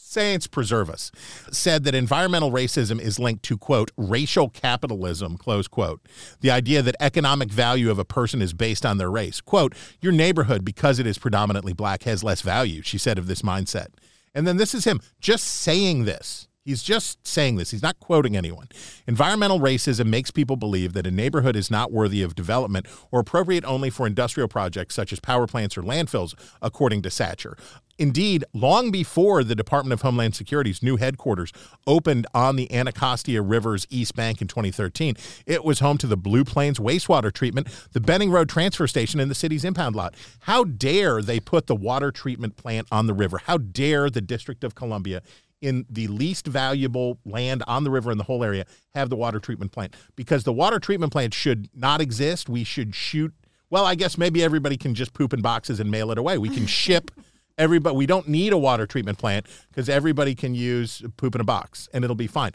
[0.10, 1.12] saints preserve us,
[1.52, 6.02] said that environmental racism is linked to, quote, racial capitalism, close quote.
[6.42, 9.40] The idea that economic value of a person is based on their race.
[9.40, 13.44] Quote, your neighborhood, because it is predominantly black, has less value, she said of this
[13.44, 13.88] mindset.
[14.34, 16.49] And then this is him just saying this.
[16.70, 17.72] He's just saying this.
[17.72, 18.68] He's not quoting anyone.
[19.08, 23.66] Environmental racism makes people believe that a neighborhood is not worthy of development or appropriate
[23.66, 27.58] only for industrial projects such as power plants or landfills, according to Satcher.
[27.98, 31.52] Indeed, long before the Department of Homeland Security's new headquarters
[31.88, 35.16] opened on the Anacostia River's East Bank in 2013,
[35.48, 39.30] it was home to the Blue Plains wastewater treatment, the Benning Road transfer station, and
[39.32, 40.14] the city's impound lot.
[40.42, 43.40] How dare they put the water treatment plant on the river?
[43.40, 45.24] How dare the District of Columbia
[45.62, 49.40] in the least valuable land on the river in the whole area have the water
[49.40, 52.50] treatment plant because the water treatment plant should not exist.
[52.50, 53.34] We should shoot.
[53.70, 56.38] Well, I guess maybe everybody can just poop in boxes and mail it away.
[56.38, 57.12] We can ship
[57.58, 57.96] everybody.
[57.96, 61.90] We don't need a water treatment plant because everybody can use poop in a box
[61.94, 62.52] and it'll be fine.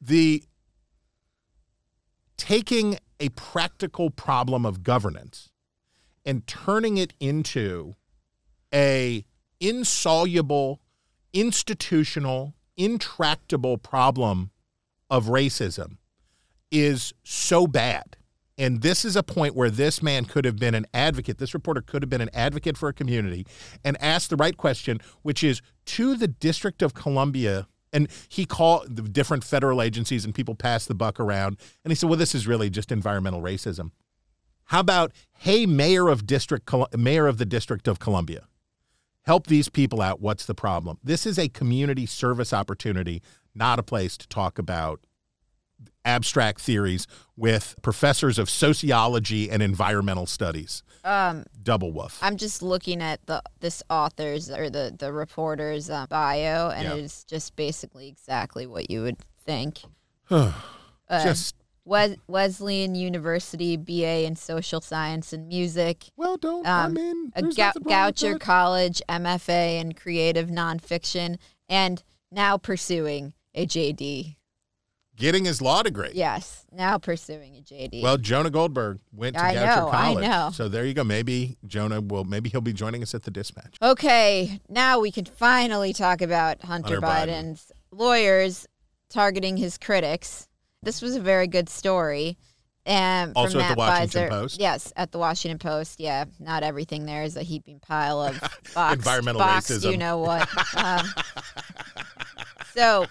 [0.00, 0.44] The
[2.36, 5.50] taking a practical problem of governance
[6.24, 7.94] and turning it into
[8.72, 9.24] a
[9.60, 10.80] insoluble
[11.34, 14.50] institutional, intractable problem
[15.10, 15.98] of racism
[16.70, 18.16] is so bad.
[18.56, 21.38] And this is a point where this man could have been an advocate.
[21.38, 23.46] This reporter could have been an advocate for a community
[23.84, 27.66] and asked the right question, which is to the District of Columbia.
[27.92, 31.58] And he called the different federal agencies and people passed the buck around.
[31.84, 33.90] And he said, well, this is really just environmental racism.
[34.68, 38.46] How about, hey, mayor of district, mayor of the District of Columbia,
[39.24, 40.20] help these people out.
[40.20, 40.98] What's the problem?
[41.02, 43.22] This is a community service opportunity,
[43.54, 45.00] not a place to talk about
[46.04, 47.06] abstract theories
[47.36, 50.82] with professors of sociology and environmental studies.
[51.02, 52.18] Um, Double woof.
[52.22, 56.94] I'm just looking at the this author's or the the reporter's uh, bio, and yeah.
[56.94, 59.80] it's just basically exactly what you would think.
[60.30, 60.52] uh,
[61.10, 66.04] just Wes- Wesleyan University BA in Social Science and Music.
[66.16, 72.56] Well, don't um, I mean a Ga- Goucher College MFA in Creative Nonfiction, and now
[72.56, 74.36] pursuing a JD.
[75.16, 76.10] Getting his law degree.
[76.12, 78.02] Yes, now pursuing a JD.
[78.02, 80.24] Well, Jonah Goldberg went to I Goucher know, College.
[80.24, 80.50] I know.
[80.52, 81.04] So there you go.
[81.04, 82.24] Maybe Jonah will.
[82.24, 83.76] Maybe he'll be joining us at the dispatch.
[83.80, 87.98] Okay, now we can finally talk about Hunter, Hunter Biden's Biden.
[87.98, 88.66] lawyers
[89.08, 90.48] targeting his critics
[90.84, 92.36] this was a very good story.
[92.86, 94.28] And also from at the Washington.
[94.28, 94.60] Post.
[94.60, 96.00] Yes, at the Washington Post.
[96.00, 98.38] Yeah, not everything there is a heaping pile of
[98.74, 99.92] box, environmental box, racism.
[99.92, 100.46] You know what?
[100.76, 101.06] um,
[102.74, 103.06] so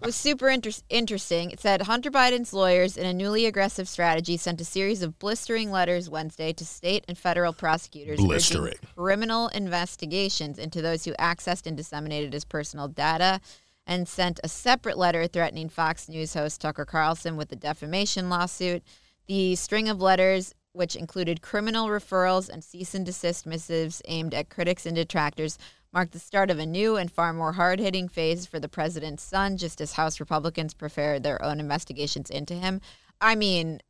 [0.00, 1.50] it was super inter- interesting.
[1.50, 5.72] It said Hunter Biden's lawyers, in a newly aggressive strategy, sent a series of blistering
[5.72, 11.76] letters Wednesday to state and federal prosecutors blistering criminal investigations into those who accessed and
[11.76, 13.40] disseminated his personal data
[13.86, 18.82] and sent a separate letter threatening Fox News host Tucker Carlson with a defamation lawsuit.
[19.26, 24.50] The string of letters, which included criminal referrals and cease and desist missives aimed at
[24.50, 25.58] critics and detractors,
[25.92, 29.22] marked the start of a new and far more hard hitting phase for the president's
[29.22, 32.80] son, just as House Republicans prepared their own investigations into him.
[33.20, 33.80] I mean,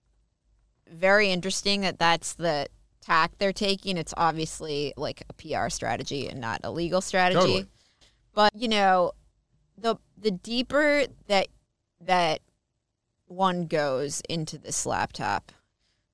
[0.89, 2.69] very interesting that that's the
[3.01, 3.97] tack they're taking.
[3.97, 7.41] It's obviously like a PR strategy and not a legal strategy.
[7.41, 7.67] Totally.
[8.35, 9.13] But, you know,
[9.79, 11.49] the the deeper that
[12.01, 12.41] that
[13.27, 15.53] one goes into this laptop,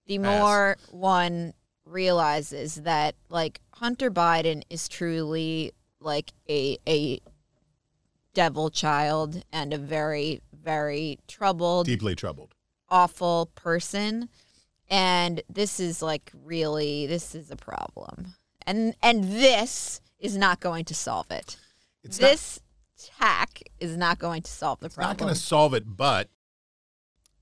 [0.07, 7.21] the more one realizes that like Hunter Biden is truly like a a
[8.35, 12.55] devil child and a very very troubled deeply troubled.
[12.89, 14.29] awful person.
[14.89, 18.35] And this is like really this is a problem.
[18.67, 21.57] And and this is not going to solve it.
[22.05, 22.61] It's this
[23.09, 25.11] attack is not going to solve the problem.
[25.11, 26.29] Not going to solve it, but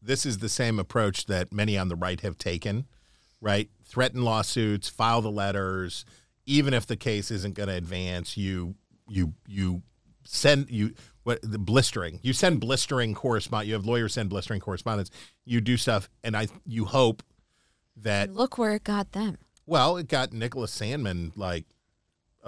[0.02, 2.86] this is the same approach that many on the right have taken,
[3.40, 3.68] right?
[3.84, 6.04] Threaten lawsuits, file the letters,
[6.46, 8.74] even if the case isn't going to advance, you
[9.08, 9.82] you you
[10.24, 12.20] send you what the blistering.
[12.22, 13.68] You send blistering correspondence.
[13.68, 15.10] You have lawyers send blistering correspondence.
[15.44, 17.22] You do stuff, and I you hope
[17.96, 19.36] that Look where it got them.
[19.66, 21.66] well, it got Nicholas Sandmann like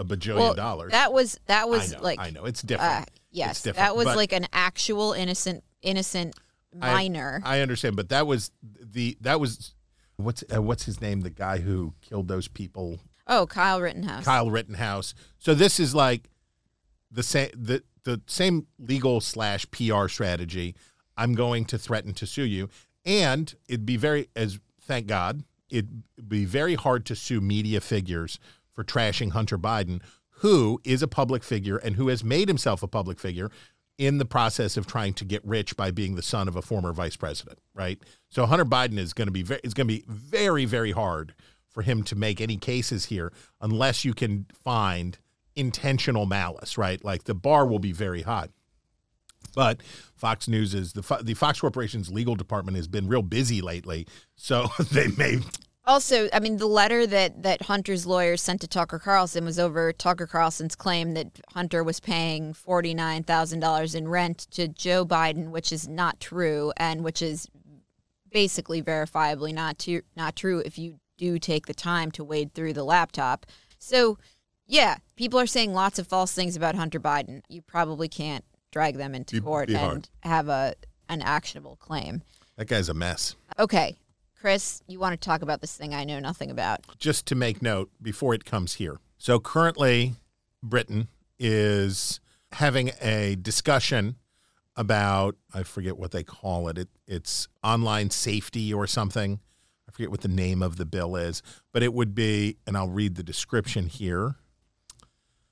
[0.02, 0.90] a bajillion Well, dollars.
[0.92, 2.92] that was that was I know, like I know it's different.
[2.92, 6.34] Uh, It's yes, different, that was but- like an actual innocent innocent
[6.80, 7.40] I- minor.
[7.44, 9.74] I, understand, but that was the that was
[10.16, 11.20] what's uh, what's his name?
[11.22, 14.24] The guy who killed those people, oh, Kyle Rittenhouse.
[14.24, 15.14] Kyle Rittenhouse.
[15.38, 16.28] So this is like
[17.10, 20.74] the same the the same legal slash PR strategy.
[21.16, 22.68] I'm going to threaten to sue you,
[23.04, 28.38] and it'd be very as thank God it'd be very hard to sue media figures
[28.72, 30.00] for trashing Hunter Biden,
[30.36, 33.50] who is a public figure and who has made himself a public figure
[33.98, 36.92] in the process of trying to get rich by being the son of a former
[36.92, 38.00] vice president, right?
[38.30, 41.34] So Hunter Biden is going to be very, it's going to be very very hard
[41.68, 45.18] for him to make any cases here unless you can find
[45.56, 47.02] intentional malice, right?
[47.04, 48.48] Like the bar will be very high.
[49.54, 49.82] But
[50.14, 54.06] Fox News is the the Fox Corporation's legal department has been real busy lately,
[54.36, 55.38] so they may
[55.84, 59.92] Also, I mean, the letter that that Hunter's lawyer sent to Tucker Carlson was over
[59.92, 65.04] Tucker Carlson's claim that Hunter was paying forty nine thousand dollars in rent to Joe
[65.04, 67.48] Biden, which is not true, and which is
[68.30, 72.72] basically verifiably not to, not true if you do take the time to wade through
[72.72, 73.44] the laptop.
[73.78, 74.18] So,
[74.66, 77.42] yeah, people are saying lots of false things about Hunter Biden.
[77.48, 80.74] You probably can't drag them into Be- court be and have a
[81.08, 82.22] an actionable claim.
[82.56, 83.34] that guy's a mess.
[83.58, 83.96] Okay,
[84.42, 86.80] Chris, you want to talk about this thing I know nothing about?
[86.98, 88.98] just to make note before it comes here.
[89.16, 90.14] So currently,
[90.64, 91.06] Britain
[91.38, 92.18] is
[92.50, 94.16] having a discussion
[94.74, 96.76] about I forget what they call it.
[96.76, 96.88] it.
[97.06, 99.38] It's online safety or something.
[99.88, 101.40] I forget what the name of the bill is,
[101.72, 104.34] but it would be, and I'll read the description here.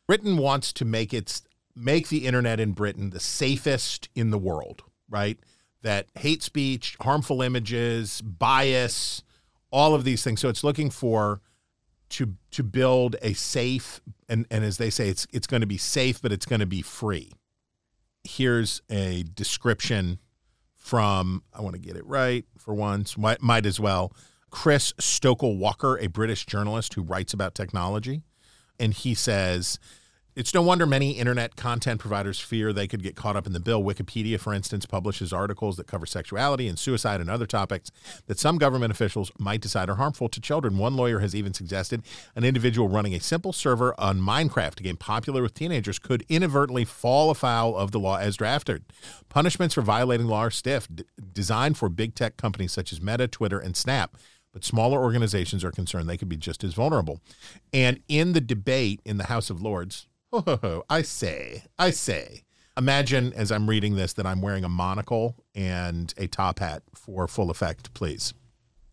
[0.08, 1.42] Britain wants to make its
[1.76, 5.38] make the internet in Britain the safest in the world, right?
[5.82, 9.22] That hate speech, harmful images, bias,
[9.70, 10.40] all of these things.
[10.40, 11.40] So it's looking for
[12.10, 15.76] to to build a safe and and as they say it's it's going to be
[15.78, 17.32] safe but it's going to be free.
[18.24, 20.18] Here's a description
[20.76, 23.16] from I want to get it right for once.
[23.16, 24.12] Might, might as well.
[24.50, 28.22] Chris Stokel Walker, a British journalist who writes about technology,
[28.80, 29.78] and he says
[30.40, 33.60] it's no wonder many internet content providers fear they could get caught up in the
[33.60, 33.82] bill.
[33.82, 37.90] Wikipedia, for instance, publishes articles that cover sexuality and suicide and other topics
[38.26, 40.78] that some government officials might decide are harmful to children.
[40.78, 42.02] One lawyer has even suggested
[42.34, 46.86] an individual running a simple server on Minecraft, a game popular with teenagers, could inadvertently
[46.86, 48.86] fall afoul of the law as drafted.
[49.28, 53.28] Punishments for violating law are stiff, d- designed for big tech companies such as Meta,
[53.28, 54.16] Twitter, and Snap
[54.52, 57.20] but smaller organizations are concerned they could be just as vulnerable.
[57.72, 61.90] And in the debate in the House of Lords, ho, ho, ho, I say, I
[61.90, 62.42] say,
[62.76, 67.26] imagine as I'm reading this that I'm wearing a monocle and a top hat for
[67.28, 68.32] full effect, please.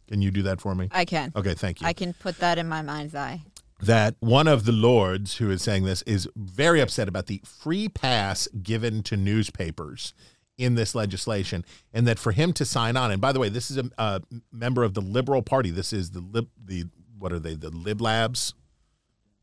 [0.08, 0.88] Can you do that for me?
[0.92, 1.32] I can.
[1.36, 3.42] Okay, thank you I can put that in my mind's eye.
[3.84, 7.90] that one of the lords who is saying this is very upset about the free
[7.90, 10.14] pass given to newspapers
[10.58, 13.70] in this legislation and that for him to sign on and by the way this
[13.70, 14.22] is a, a
[14.52, 16.86] member of the liberal party this is the lib the
[17.20, 18.56] what are they the lib labs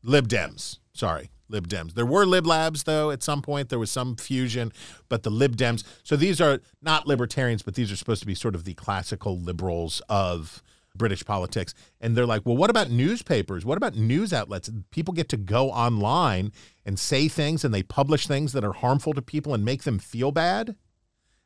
[0.03, 3.91] lib dems sorry lib dems there were lib labs though at some point there was
[3.91, 4.71] some fusion
[5.09, 8.35] but the lib dems so these are not libertarians but these are supposed to be
[8.35, 10.63] sort of the classical liberals of
[10.97, 11.73] British politics.
[12.01, 13.65] And they're like, well, what about newspapers?
[13.65, 14.69] What about news outlets?
[14.91, 16.51] People get to go online
[16.85, 19.99] and say things and they publish things that are harmful to people and make them
[19.99, 20.75] feel bad.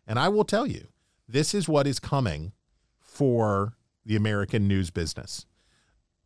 [0.08, 0.88] And I will tell you,
[1.28, 2.54] this is what is coming
[3.00, 3.74] for
[4.06, 5.46] the American news business.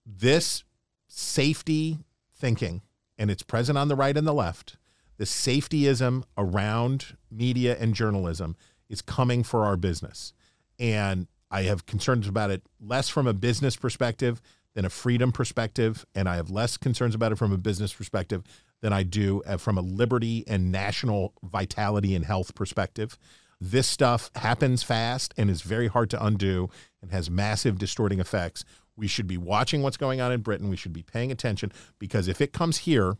[0.05, 0.63] This
[1.07, 1.99] safety
[2.35, 2.81] thinking,
[3.17, 4.77] and it's present on the right and the left,
[5.17, 8.55] the safetyism around media and journalism
[8.89, 10.33] is coming for our business.
[10.79, 14.41] And I have concerns about it less from a business perspective
[14.73, 18.43] than a freedom perspective, and I have less concerns about it from a business perspective
[18.81, 23.17] than I do uh, from a liberty and national vitality and health perspective.
[23.61, 26.69] This stuff happens fast and is very hard to undo
[27.01, 28.65] and has massive distorting effects.
[28.95, 30.69] We should be watching what's going on in Britain.
[30.69, 33.17] We should be paying attention because if it comes here,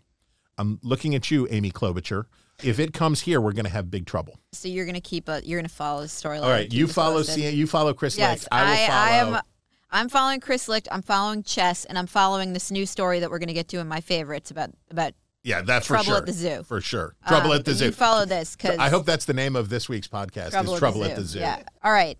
[0.57, 2.26] I'm looking at you, Amy Klobuchar.
[2.63, 4.38] If it comes here, we're going to have big trouble.
[4.51, 6.43] So you're gonna keep a you're gonna follow the storyline.
[6.43, 7.24] All right, you follow.
[7.24, 8.47] C- you follow Chris Yes, Licht.
[8.51, 8.99] I follow.
[8.99, 9.41] I am.
[9.89, 10.88] I'm following Chris Licht.
[10.91, 13.80] I'm following Chess, and I'm following this new story that we're going to get to
[13.80, 15.13] in my favorites about about.
[15.43, 16.17] yeah, that's for Trouble sure.
[16.17, 16.63] at the Zoo.
[16.63, 17.15] For sure.
[17.28, 17.91] Trouble um, at the you zoo.
[17.91, 20.51] follow this because I hope that's the name of this week's podcast.
[20.51, 21.39] Trouble, is at, Trouble the at the Zoo.
[21.39, 21.63] Yeah.
[21.84, 22.17] All right,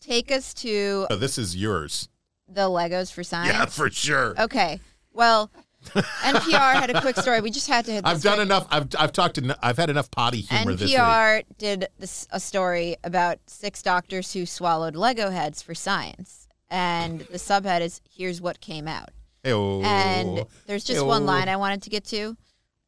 [0.00, 2.08] take us to Oh, this is yours.
[2.48, 3.52] The Legos for science.
[3.52, 4.34] Yeah, for sure.
[4.38, 4.80] Okay.
[5.12, 5.50] Well,
[5.84, 7.40] NPR had a quick story.
[7.40, 8.06] We just had to hit.
[8.06, 8.46] I've done right.
[8.46, 8.66] enough.
[8.70, 9.38] I've I've talked.
[9.38, 10.92] En- I've had enough potty humor this.
[10.92, 17.20] NPR did this, a story about six doctors who swallowed Lego heads for science, and
[17.20, 19.10] the subhead is "Here's what came out."
[19.44, 22.36] And there's just one line I wanted to get to.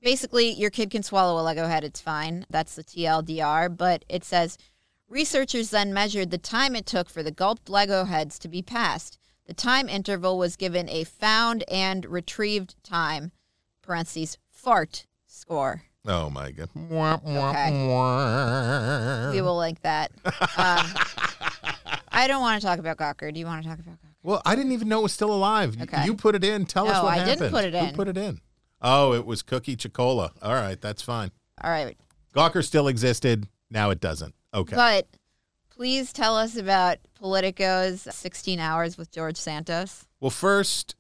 [0.01, 2.47] Basically, your kid can swallow a Lego head, it's fine.
[2.49, 3.77] That's the TLDR.
[3.77, 4.57] But it says
[5.09, 9.19] researchers then measured the time it took for the gulped Lego heads to be passed.
[9.47, 13.33] The time interval was given a found and retrieved time,
[13.83, 15.83] parentheses, fart score.
[16.07, 16.69] Oh my god.
[16.77, 17.51] Mwah, mwah,
[19.29, 19.37] Okay.
[19.37, 20.11] We will link that.
[20.25, 20.87] Um,
[22.09, 23.33] I don't want to talk about Gawker.
[23.33, 24.15] Do you want to talk about Gawker?
[24.23, 25.77] Well, I didn't even know it was still alive.
[25.81, 26.05] Okay.
[26.05, 26.65] You put it in.
[26.67, 27.39] Tell us No, what I happened.
[27.39, 27.85] didn't put it in.
[27.85, 27.95] Who in.
[27.95, 28.41] put it in?
[28.83, 30.31] Oh, it was Cookie Chicola.
[30.43, 31.31] All right, that's fine.
[31.63, 31.97] All right.
[32.35, 33.49] Gawker still existed.
[33.71, 34.35] Now it doesn't.
[34.55, 34.75] Okay.
[34.77, 35.07] But
[35.77, 40.07] please tell us about Politico's 16 Hours with George Santos.
[40.21, 40.95] well, first,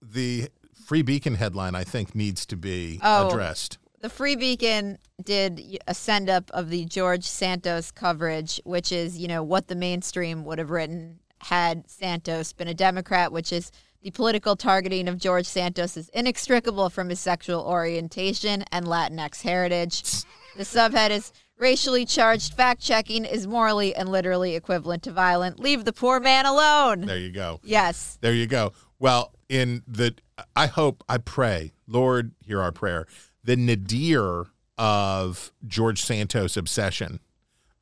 [0.00, 0.48] the
[0.86, 3.28] Free Beacon headline I think needs to be Oh.
[3.28, 3.78] addressed.
[4.00, 9.26] The Free Beacon did a send up of the George Santos coverage, which is, you
[9.26, 13.72] know, what the mainstream would have written had Santos been a Democrat, which is
[14.02, 20.02] the political targeting of George Santos is inextricable from his sexual orientation and Latinx heritage.
[20.56, 25.58] The subhead is racially charged fact checking is morally and literally equivalent to violent.
[25.58, 27.02] Leave the poor man alone.
[27.02, 27.60] There you go.
[27.62, 28.18] Yes.
[28.20, 28.72] There you go.
[28.98, 30.14] Well, in the,
[30.54, 33.06] I hope, I pray, Lord, hear our prayer.
[33.44, 34.46] The nadir
[34.76, 37.20] of George Santos' obsession,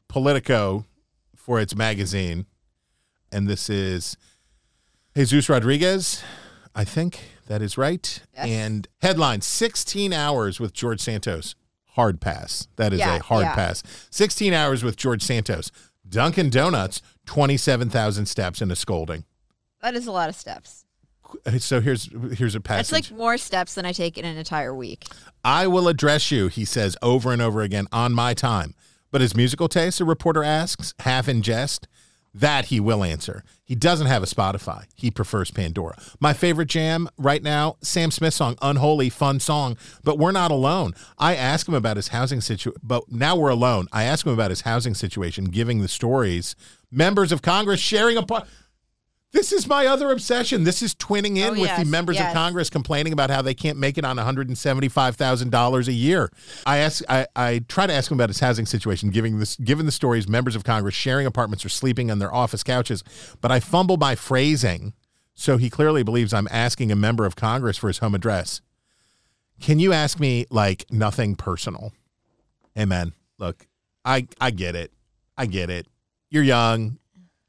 [0.09, 0.87] Politico
[1.35, 2.47] for its magazine,
[3.33, 4.17] and this is
[5.17, 6.23] Jesus Rodriguez,
[6.75, 8.23] I think that is right.
[8.35, 8.47] Yes.
[8.47, 11.55] And headline 16 hours with George Santos.
[11.97, 12.69] Hard pass.
[12.77, 13.55] That is Yeah, a hard yeah.
[13.55, 13.83] pass.
[14.11, 15.73] 16 hours with George Santos.
[16.09, 19.25] Dunkin' Donuts, 27,000 steps and a scolding.
[19.83, 20.85] That is a lot of steps.
[21.59, 23.11] So here's here's a That's passage.
[23.11, 25.07] like more steps than I take in an entire week.
[25.43, 28.75] I will address you, he says over and over again, on my time.
[29.11, 31.89] But his musical taste, a reporter asks, half in jest,
[32.37, 33.43] that he will answer.
[33.65, 34.85] He doesn't have a Spotify.
[34.95, 35.97] He prefers Pandora.
[36.21, 40.95] My favorite jam right now, Sam Smith song, Unholy, fun song, but we're not alone.
[41.19, 43.89] I ask him about his housing situation, but now we're alone.
[43.91, 46.55] I ask him about his housing situation, giving the stories.
[46.91, 48.47] Members of Congress sharing a part.
[49.37, 50.65] This is my other obsession.
[50.65, 52.33] This is twinning in Oh, with the yes, members of.
[52.33, 56.33] Congress complaining about how they can't make it on $175,000 a year.
[56.65, 59.85] I ask I, I try to ask him about his housing situation, giving this given
[59.85, 63.05] the stories members of Congress sharing apartments or sleeping on their office couches,
[63.43, 64.95] but I fumble my phrasing,
[65.35, 68.63] so he clearly believes I'm asking a member of Congress for his home address.
[69.61, 71.93] Can you ask me like nothing personal?
[72.75, 73.67] Hey man, look,
[74.03, 74.93] I I get it.
[75.37, 75.87] I get it.
[76.31, 76.97] You're young.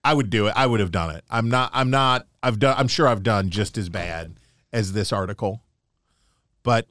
[0.07, 0.53] I would do it.
[0.55, 1.25] I would have done it.
[1.29, 4.35] I'm not I'm not I've done I'm sure I've done just as bad
[4.71, 5.63] as this article.
[6.63, 6.87] But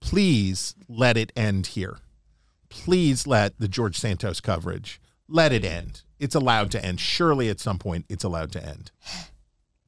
[0.00, 1.98] please let it end here.
[2.68, 6.02] Please let the George Santos coverage let it end.
[6.20, 7.00] It's allowed to end.
[7.00, 8.92] Surely at some point it's allowed to end.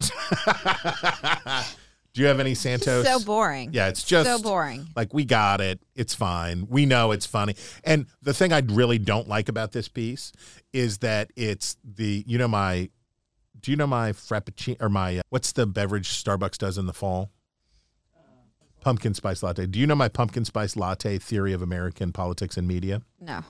[2.14, 3.06] Do you have any Santos?
[3.06, 3.70] so boring.
[3.72, 4.86] Yeah, it's just so boring.
[4.94, 5.80] like we got it.
[5.94, 6.66] It's fine.
[6.68, 7.56] We know it's funny.
[7.84, 10.32] And the thing I really don't like about this piece
[10.72, 12.90] is that it's the you know my
[13.60, 16.92] do you know my frappuccino or my uh, what's the beverage Starbucks does in the
[16.92, 17.30] fall?
[18.80, 19.66] Pumpkin spice latte.
[19.66, 23.02] Do you know my pumpkin spice latte theory of American politics and media?
[23.20, 23.42] No.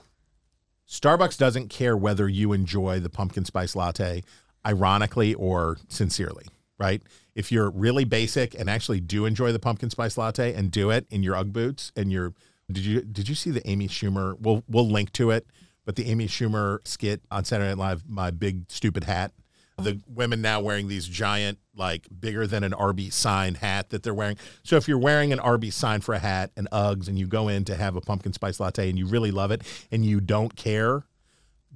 [0.87, 4.21] Starbucks doesn't care whether you enjoy the pumpkin spice latte
[4.65, 6.45] ironically or sincerely,
[6.77, 7.01] right?
[7.35, 11.07] If you're really basic and actually do enjoy the pumpkin spice latte and do it
[11.09, 12.33] in your UGG boots and your
[12.71, 15.45] did you did you see the Amy Schumer we'll we'll link to it,
[15.85, 19.31] but the Amy Schumer skit on Saturday Night Live, my big stupid hat.
[19.77, 24.13] The women now wearing these giant, like bigger than an Arby sign hat that they're
[24.13, 24.37] wearing.
[24.61, 27.47] So if you're wearing an Arby sign for a hat and Uggs and you go
[27.47, 30.55] in to have a pumpkin spice latte and you really love it and you don't
[30.55, 31.05] care,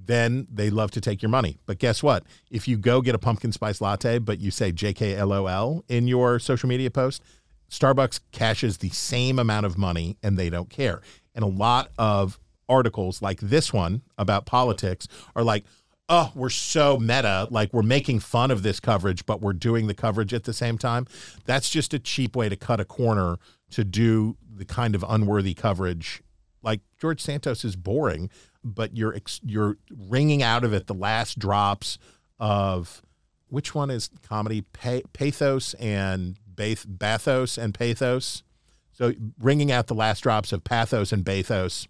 [0.05, 1.57] then they love to take your money.
[1.65, 2.23] But guess what?
[2.51, 6.69] If you go get a pumpkin spice latte, but you say JKLOL in your social
[6.69, 7.23] media post,
[7.69, 11.01] Starbucks cashes the same amount of money and they don't care.
[11.35, 12.39] And a lot of
[12.69, 15.65] articles like this one about politics are like,
[16.09, 17.47] oh, we're so meta.
[17.49, 20.77] Like we're making fun of this coverage, but we're doing the coverage at the same
[20.77, 21.05] time.
[21.45, 23.37] That's just a cheap way to cut a corner
[23.71, 26.21] to do the kind of unworthy coverage.
[26.63, 28.29] Like George Santos is boring,
[28.63, 31.97] but you're ex- you're wringing out of it the last drops
[32.39, 33.01] of
[33.49, 38.43] which one is comedy pa- pathos and bath- bathos and pathos.
[38.91, 41.87] So wringing out the last drops of pathos and bathos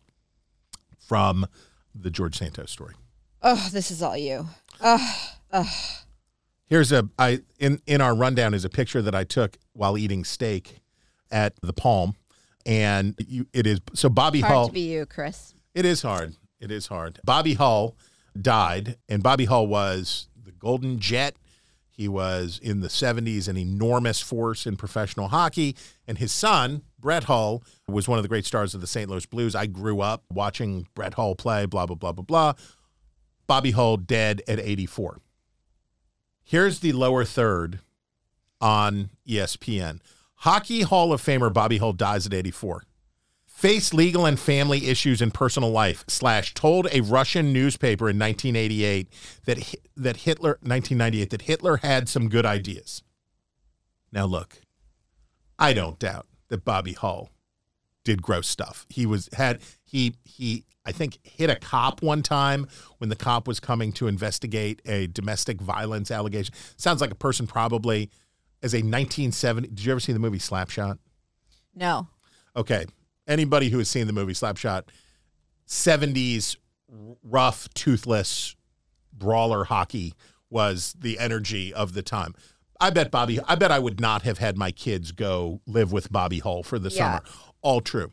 [1.00, 1.48] from
[1.96, 2.94] the George Santos story.
[3.42, 4.48] Oh, this is all you.
[6.70, 10.24] Here's a I in in our rundown is a picture that I took while eating
[10.26, 10.80] steak
[11.32, 12.16] at the Palm,
[12.66, 14.68] and you, it is so Bobby Hard Hull.
[14.68, 15.54] to be you, Chris.
[15.74, 16.36] It is hard.
[16.60, 17.20] It is hard.
[17.24, 17.96] Bobby Hull
[18.40, 21.36] died, and Bobby Hull was the Golden Jet.
[21.90, 25.76] He was in the 70s an enormous force in professional hockey.
[26.08, 29.10] And his son, Brett Hull, was one of the great stars of the St.
[29.10, 29.56] Louis Blues.
[29.56, 32.54] I grew up watching Brett Hull play, blah, blah, blah, blah, blah.
[33.48, 35.20] Bobby Hull dead at 84.
[36.44, 37.80] Here's the lower third
[38.62, 40.00] on ESPN.
[40.42, 42.84] Hockey Hall of Famer Bobby Hull dies at 84
[43.58, 49.12] faced legal and family issues in personal life slash told a russian newspaper in 1988
[49.46, 49.58] that
[49.96, 53.02] that hitler 1998 that hitler had some good ideas.
[54.12, 54.62] Now look
[55.58, 57.32] i don't doubt that bobby hull
[58.04, 58.86] did gross stuff.
[58.90, 62.68] He was had he he i think hit a cop one time
[63.00, 66.54] when the cop was coming to investigate a domestic violence allegation.
[66.76, 68.12] Sounds like a person probably
[68.62, 71.00] as a 1970 did you ever see the movie slapshot?
[71.74, 72.08] No.
[72.56, 72.86] okay,
[73.28, 74.84] anybody who has seen the movie Slapshot,
[75.68, 76.56] 70s
[77.24, 78.56] rough, toothless
[79.14, 80.14] brawler hockey
[80.50, 82.34] was the energy of the time.
[82.80, 86.12] I bet Bobby, I bet I would not have had my kids go live with
[86.12, 87.20] Bobby Hull for the Yeah.
[87.20, 87.24] summer.
[87.62, 88.12] All true.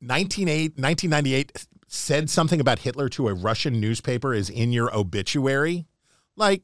[0.00, 5.86] 1998, 1998 said something about Hitler to a Russian newspaper is in your obituary.
[6.36, 6.62] Like,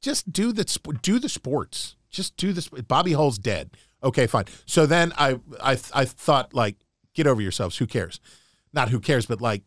[0.00, 0.64] just do the
[1.02, 1.94] do the sports.
[2.10, 2.68] Just do this.
[2.68, 3.70] Bobby Hull's dead.
[4.02, 4.44] Okay, fine.
[4.66, 6.76] So then I I I thought like,
[7.14, 7.76] get over yourselves.
[7.78, 8.20] Who cares?
[8.72, 9.62] Not who cares, but like,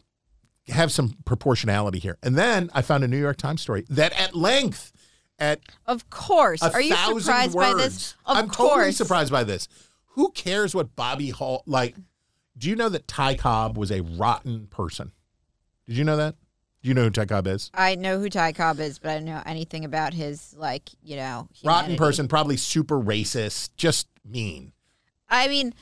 [0.70, 2.18] have some proportionality here.
[2.24, 4.92] And then I found a New York Times story that at length,
[5.38, 6.62] at Of course.
[6.64, 8.16] a Are you surprised words, by this?
[8.26, 8.70] Of I'm course.
[8.72, 9.68] totally surprised by this.
[10.16, 11.96] Who cares what Bobby Hull like?
[12.58, 15.12] Do you know that Ty Cobb was a rotten person?
[15.88, 16.36] Did you know that?
[16.82, 17.72] Do you know who Ty Cobb is?
[17.74, 21.16] I know who Ty Cobb is, but I don't know anything about his like, you
[21.16, 24.74] know, Rotten person, probably super racist, just mean.
[25.30, 25.74] I mean,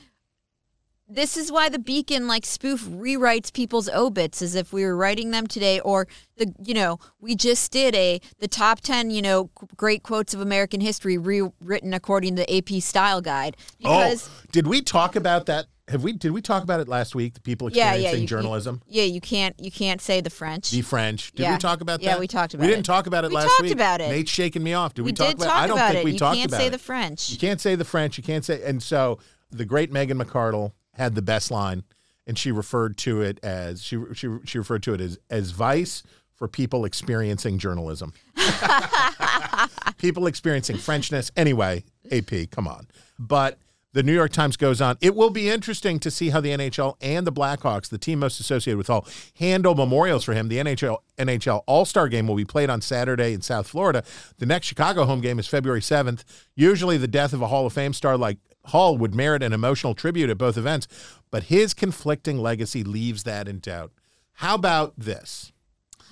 [1.08, 5.30] this is why the Beacon like spoof rewrites people's obits as if we were writing
[5.30, 9.50] them today, or the you know we just did a the top ten you know
[9.76, 14.44] great quotes of American history rewritten according to the AP Style Guide oh, because oh,
[14.52, 15.66] did we talk about that?
[15.92, 16.12] Have we?
[16.14, 17.34] Did we talk about it last week?
[17.34, 20.70] The people experiencing yeah you, journalism, you- yeah you can't you can't say the French.
[20.70, 21.32] the French.
[21.32, 21.52] Did Yeah.
[21.52, 22.06] we talk about that?
[22.06, 23.72] Yeah, we talked about We didn't talk about it We last talked week.
[23.72, 24.08] about it.
[24.10, 24.94] Nate's shaking me off.
[24.94, 25.46] Did we, we talk did about?
[25.46, 26.04] talk I don't about think it.
[26.06, 27.30] we you talked can't say the French.
[27.30, 28.16] You can't say the French.
[28.18, 28.62] You can't say.
[28.64, 29.18] And so
[29.50, 31.84] the great Megan McArdle had the best line,
[32.26, 36.02] and she referred to it as she she she referred to it as as vice
[36.34, 38.12] for people experiencing journalism.
[39.98, 41.30] people experiencing Frenchness.
[41.36, 42.88] Anyway, AP, come on.
[43.18, 43.58] But
[43.92, 44.96] the New York Times goes on.
[45.00, 48.40] It will be interesting to see how the NHL and the Blackhawks, the team most
[48.40, 49.06] associated with Hull,
[49.38, 50.48] handle memorials for him.
[50.48, 54.02] The NHL NHL All Star Game will be played on Saturday in South Florida.
[54.38, 56.24] The next Chicago home game is February seventh.
[56.54, 59.94] Usually, the death of a Hall of Fame star like Hull would merit an emotional
[59.94, 60.86] tribute at both events,
[61.30, 63.92] but his conflicting legacy leaves that in doubt.
[64.34, 65.52] How about this?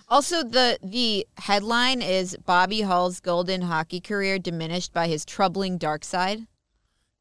[0.09, 6.05] Also, the the headline is Bobby Hull's golden hockey career diminished by his troubling dark
[6.05, 6.47] side.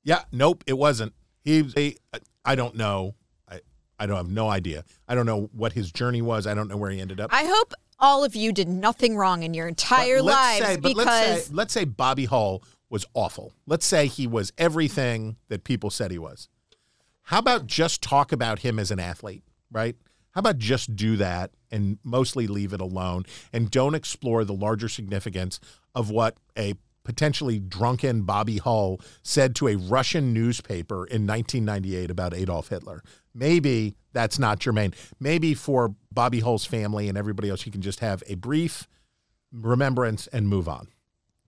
[0.09, 1.13] Yeah, nope, it wasn't.
[1.43, 1.95] He,
[2.43, 3.13] I don't know.
[3.47, 3.59] I,
[3.99, 4.83] I don't have no idea.
[5.07, 6.47] I don't know what his journey was.
[6.47, 7.29] I don't know where he ended up.
[7.31, 11.45] I hope all of you did nothing wrong in your entire lives say, because let's
[11.45, 13.53] say, let's say Bobby Hull was awful.
[13.67, 16.49] Let's say he was everything that people said he was.
[17.25, 19.95] How about just talk about him as an athlete, right?
[20.31, 24.89] How about just do that and mostly leave it alone and don't explore the larger
[24.89, 25.59] significance
[25.93, 26.73] of what a
[27.09, 33.01] potentially drunken Bobby Hull said to a Russian newspaper in 1998 about Adolf Hitler.
[33.33, 34.93] Maybe that's not germane.
[35.19, 38.87] Maybe for Bobby Hull's family and everybody else, you can just have a brief
[39.51, 40.89] remembrance and move on.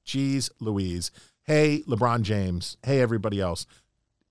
[0.04, 1.12] Jeez Louise.
[1.44, 2.78] Hey, LeBron James.
[2.84, 3.68] Hey, everybody else.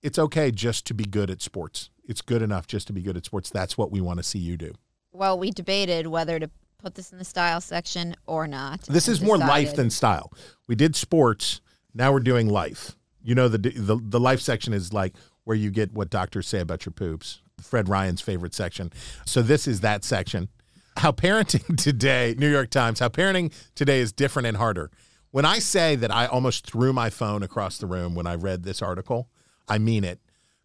[0.01, 1.91] It's okay just to be good at sports.
[2.03, 3.49] It's good enough just to be good at sports.
[3.49, 4.73] That's what we want to see you do.
[5.13, 6.49] well, we debated whether to
[6.81, 8.81] put this in the style section or not.
[8.83, 10.31] This is more life than style.
[10.67, 11.61] We did sports.
[11.93, 12.95] Now we're doing life.
[13.23, 15.13] You know, the, the, the life section is like
[15.43, 17.41] where you get what doctors say about your poops.
[17.61, 18.91] Fred Ryan's favorite section.
[19.25, 20.49] So this is that section.
[20.97, 24.91] How parenting today, New York Times, how parenting today is different and harder.
[25.31, 28.63] When I say that I almost threw my phone across the room when I read
[28.63, 29.29] this article,
[29.67, 30.19] I mean it.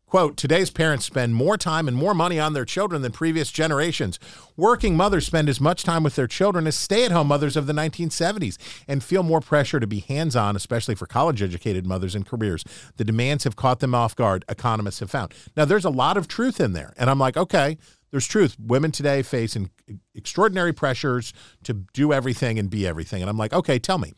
[0.08, 4.20] Quote, today's parents spend more time and more money on their children than previous generations.
[4.56, 7.66] Working mothers spend as much time with their children as stay at home mothers of
[7.66, 12.14] the 1970s and feel more pressure to be hands on, especially for college educated mothers
[12.14, 12.62] and careers.
[12.98, 15.34] The demands have caught them off guard, economists have found.
[15.56, 16.94] Now, there's a lot of truth in there.
[16.96, 17.76] And I'm like, okay,
[18.12, 18.56] there's truth.
[18.60, 19.58] Women today face
[20.14, 21.32] extraordinary pressures
[21.64, 23.22] to do everything and be everything.
[23.22, 24.12] And I'm like, okay, tell me.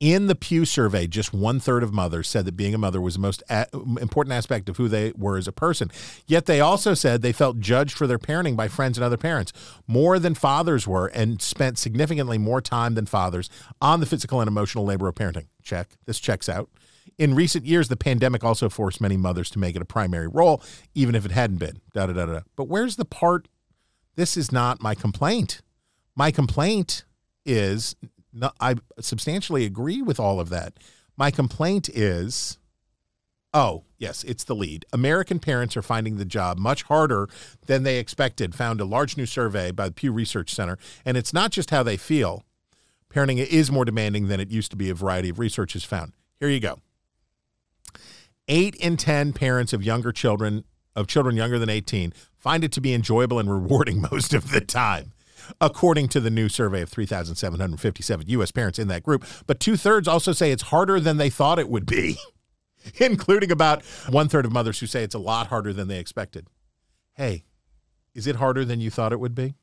[0.00, 3.14] In the Pew survey, just one third of mothers said that being a mother was
[3.14, 3.66] the most a-
[4.00, 5.90] important aspect of who they were as a person.
[6.26, 9.52] Yet they also said they felt judged for their parenting by friends and other parents
[9.86, 13.50] more than fathers were and spent significantly more time than fathers
[13.82, 15.48] on the physical and emotional labor of parenting.
[15.62, 15.90] Check.
[16.06, 16.70] This checks out.
[17.18, 20.62] In recent years, the pandemic also forced many mothers to make it a primary role,
[20.94, 21.78] even if it hadn't been.
[21.92, 22.40] Da da da da.
[22.56, 23.48] But where's the part?
[24.16, 25.60] This is not my complaint.
[26.16, 27.04] My complaint
[27.44, 27.96] is
[28.60, 30.74] I substantially agree with all of that.
[31.16, 32.58] My complaint is
[33.52, 34.84] oh, yes, it's the lead.
[34.92, 37.28] American parents are finding the job much harder
[37.66, 40.78] than they expected, found a large new survey by the Pew Research Center.
[41.04, 42.44] And it's not just how they feel.
[43.12, 46.12] Parenting is more demanding than it used to be, a variety of research has found.
[46.38, 46.78] Here you go.
[48.46, 50.64] Eight in 10 parents of younger children,
[50.94, 54.60] of children younger than 18, find it to be enjoyable and rewarding most of the
[54.60, 55.12] time
[55.60, 58.50] according to the new survey of 3,757 U.S.
[58.50, 59.24] parents in that group.
[59.46, 62.16] But two thirds also say it's harder than they thought it would be,
[62.98, 66.46] including about one third of mothers who say it's a lot harder than they expected.
[67.14, 67.44] Hey,
[68.14, 69.54] is it harder than you thought it would be?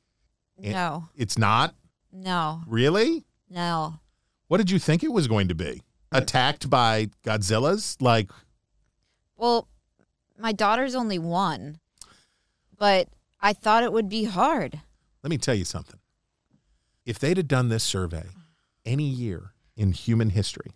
[0.60, 1.76] No, It's not?
[2.12, 3.26] no, Really?
[3.50, 4.00] no.
[4.48, 5.82] What did you think it was going to be?
[6.12, 8.02] Attacked by Godzillas?
[8.02, 8.32] Like,
[9.36, 9.68] Well,
[10.40, 11.80] my daughter's only one,
[12.78, 13.10] but
[13.42, 14.80] I thought it would be hard.
[15.28, 16.00] Let me tell you something.
[17.06, 18.24] If they'd have done this survey
[18.86, 20.72] any year in human history,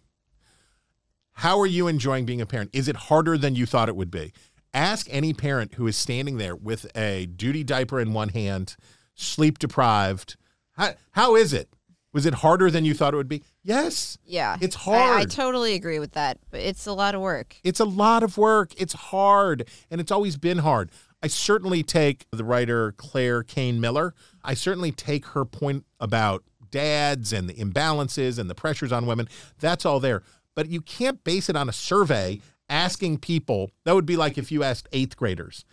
[1.36, 2.70] how are you enjoying being a parent?
[2.74, 4.34] Is it harder than you thought it would be?
[4.74, 8.76] Ask any parent who is standing there with a duty diaper in one hand,
[9.16, 10.36] sleep deprived.
[10.76, 11.70] How, how is it?
[12.12, 13.44] Was it harder than you thought it would be?
[13.64, 14.18] Yes.
[14.26, 15.22] Yeah, It's I- hard.
[15.22, 17.56] I, totally agree with that, but it's a lot of work.
[17.64, 18.74] It's a lot of work.
[18.78, 20.92] It's hard, and it's always been hard.
[21.24, 24.14] I certainly take the writer Claire Cain Miller.
[24.44, 29.28] I certainly take her point about dads and the imbalances and the pressures on women.
[29.60, 30.24] That's all there.
[30.56, 33.72] But you can't base it on a survey asking people.
[33.86, 35.64] That would be like if you asked eighth graders.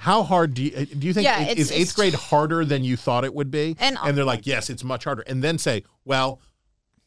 [0.00, 2.96] How hard do you uh, do you think Yeah, is- eighth grade harder than you
[2.96, 3.76] thought it would be?
[3.78, 5.22] And- and they're like, yes, it's much harder.
[5.26, 6.40] And then say, well,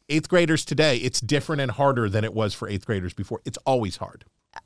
[0.08, 3.40] eighth graders today, it's different and harder than it was for eighth graders before.
[3.44, 4.24] It's always hard.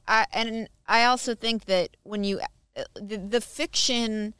[0.08, 2.40] I, and I also think that when you
[2.94, 4.34] the, the fiction,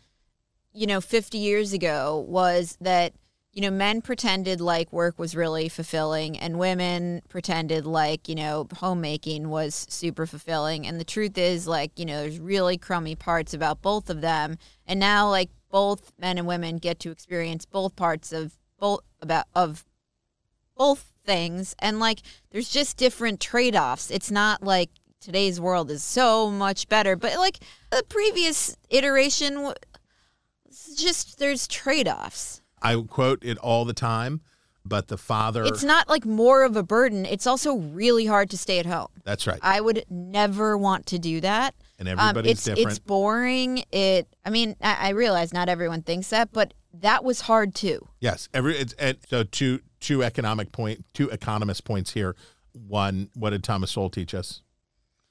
[0.72, 3.12] you know, 50 years ago was that
[3.52, 8.66] you know men pretended like work was really fulfilling and women pretended like you know
[8.78, 10.86] homemaking was super fulfilling.
[10.86, 14.58] And the truth is like you know there's really crummy parts about both of them.
[14.86, 19.46] And now like both men and women get to experience both parts of both about
[19.54, 19.84] of
[20.76, 21.74] both things.
[21.78, 22.20] And like
[22.50, 24.10] there's just different trade-offs.
[24.10, 24.90] It's not like
[25.24, 27.58] today's world is so much better but like
[27.90, 29.72] the previous iteration
[30.96, 34.42] just there's trade-offs I quote it all the time,
[34.84, 35.64] but the father.
[35.64, 39.08] it's not like more of a burden it's also really hard to stay at home
[39.24, 39.58] that's right.
[39.62, 42.88] i would never want to do that and Um, everybody's it's, different.
[42.90, 47.40] it's boring it i mean I, I realize not everyone thinks that but that was
[47.42, 52.36] hard too yes, every it's and so two two economic point two economist points here.
[52.72, 54.60] One, what did Thomas Sowell teach us?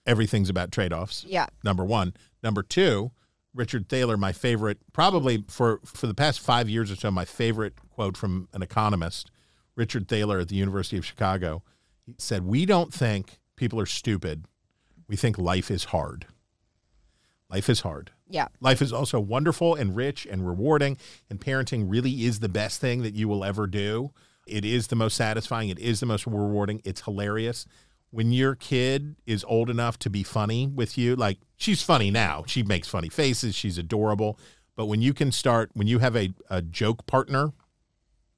[0.06, 1.26] Everything's about trade offs.
[1.28, 2.14] yeah Number one.
[2.42, 3.12] Number two,
[3.54, 7.74] Richard Thaler, my favorite, probably for for the past five years or so, my favorite
[7.90, 9.32] quote from an economist,
[9.76, 11.64] Richard Thaler at the University of Chicago.
[12.06, 14.46] He said, "We don't think people are stupid.
[15.08, 16.26] We think life is hard.
[17.50, 20.98] Life is hard." yeah Life is also wonderful and rich and rewarding,
[21.30, 24.12] and parenting really is the best thing that you will ever do.
[24.48, 27.66] It is the most satisfying, it is the most rewarding, it's hilarious.
[28.14, 32.44] When your kid is old enough to be funny with you, like she's funny now,
[32.46, 34.38] she makes funny faces, she's adorable.
[34.76, 37.54] But when you can start, when you have a, a joke partner,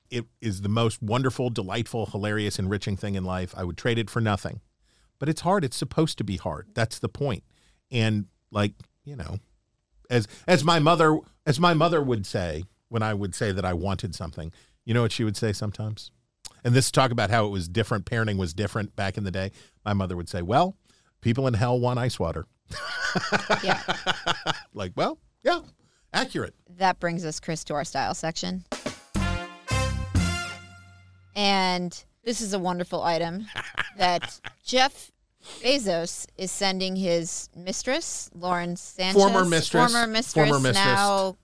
[0.10, 3.54] it is the most wonderful, delightful, hilarious, enriching thing in life.
[3.58, 4.62] I would trade it for nothing.
[5.20, 5.66] But it's hard.
[5.66, 6.70] It's supposed to be hard.
[6.74, 7.44] That's the point.
[7.92, 9.40] And like, you know,
[10.10, 13.74] as as my mother as my mother would say when I would say that I
[13.74, 14.54] wanted something.
[14.86, 16.12] You know what she would say sometimes?
[16.66, 19.52] And this talk about how it was different, parenting was different back in the day.
[19.86, 20.76] My mother would say, "Well,
[21.22, 22.48] people in hell want ice water."
[23.64, 23.82] yeah
[24.74, 25.60] Like, well, yeah,
[26.12, 26.56] accurate.
[26.78, 28.66] that brings us, Chris, to our style section.
[31.36, 33.46] And this is a wonderful item
[33.98, 35.12] that Jeff
[35.62, 39.22] Bezos is sending his mistress, Lauren Sanchez.
[39.22, 39.92] Former mistress.
[39.94, 40.50] Former mistress.
[40.50, 40.84] Former mistress.
[40.84, 41.38] Now,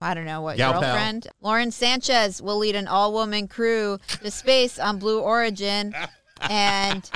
[0.00, 0.82] I don't know what Gal pal.
[0.82, 1.28] girlfriend.
[1.40, 5.94] Lauren Sanchez will lead an all woman crew to space on Blue Origin.
[6.40, 7.10] And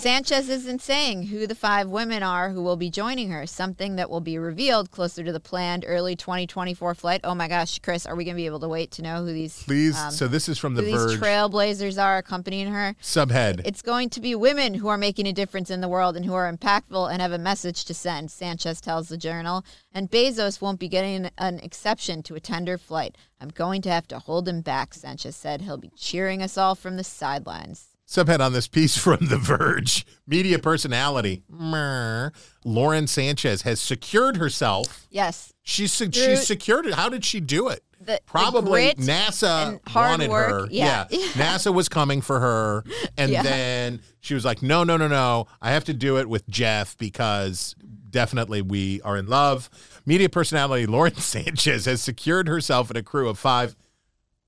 [0.00, 4.10] Sanchez isn't saying who the five women are who will be joining her, something that
[4.10, 7.20] will be revealed closer to the planned early 2024 flight.
[7.24, 9.32] Oh my gosh, Chris, are we going to be able to wait to know who
[9.32, 9.96] these Please.
[9.98, 12.94] um, so this is from the who these trailblazers are accompanying her?
[13.02, 13.62] subhead.
[13.64, 16.34] It's going to be women who are making a difference in the world and who
[16.34, 19.64] are impactful and have a message to send, Sanchez tells the journal.
[19.92, 23.16] And Bezos won't be getting an exception to a tender flight.
[23.40, 25.62] I'm going to have to hold him back, Sanchez said.
[25.62, 27.95] He'll be cheering us all from the sidelines.
[28.06, 30.06] Subhead on this piece from The Verge.
[30.26, 32.32] Media personality Mer,
[32.64, 35.06] Lauren Sanchez has secured herself.
[35.10, 35.52] Yes.
[35.62, 36.94] She's se- secured it.
[36.94, 37.82] How did she do it?
[38.00, 40.50] The- the Probably grit NASA wanted work.
[40.50, 40.66] her.
[40.70, 41.06] Yeah.
[41.10, 42.84] NASA was coming for her,
[43.16, 43.42] and Yeah.
[43.42, 45.46] then she was like, "No, no, no, no!
[45.60, 47.74] I have to do it with Jeff because
[48.10, 49.68] definitely we are in love."
[50.04, 53.74] Media personality Lauren Sanchez has secured herself and a crew of five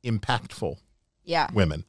[0.05, 0.77] impactful
[1.25, 1.49] Yeah.
[1.53, 1.85] women.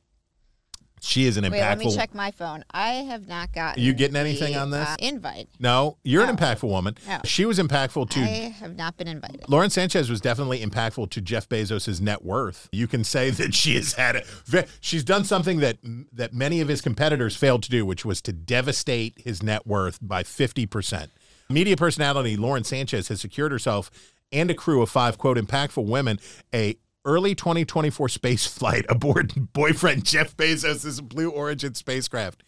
[1.01, 1.51] She is an impactful.
[1.51, 2.63] Wait, let me check my phone.
[2.71, 3.81] I have not gotten.
[3.81, 4.87] You getting anything the, on this?
[4.87, 5.49] uh, invite.
[5.59, 6.95] No, you're an impactful woman.
[7.07, 7.19] No.
[7.25, 9.47] She was impactful to I have not been invited.
[9.47, 12.69] Lauren Sanchez was definitely impactful to Jeff Bezos' net worth.
[12.71, 15.77] You can say that she has had a, she's done something that
[16.13, 19.99] that many of his competitors failed to do, which was to devastate his net worth
[20.01, 21.09] by 50%.
[21.49, 23.89] Media personality Lauren Sanchez has secured herself
[24.31, 26.19] and a crew of five quote impactful women
[26.53, 32.43] a early 2024 space flight aboard boyfriend Jeff Bezos' Blue Origin spacecraft.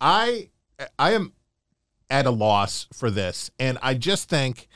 [0.00, 0.50] I
[0.98, 1.32] I am
[2.10, 4.68] at a loss for this and I just think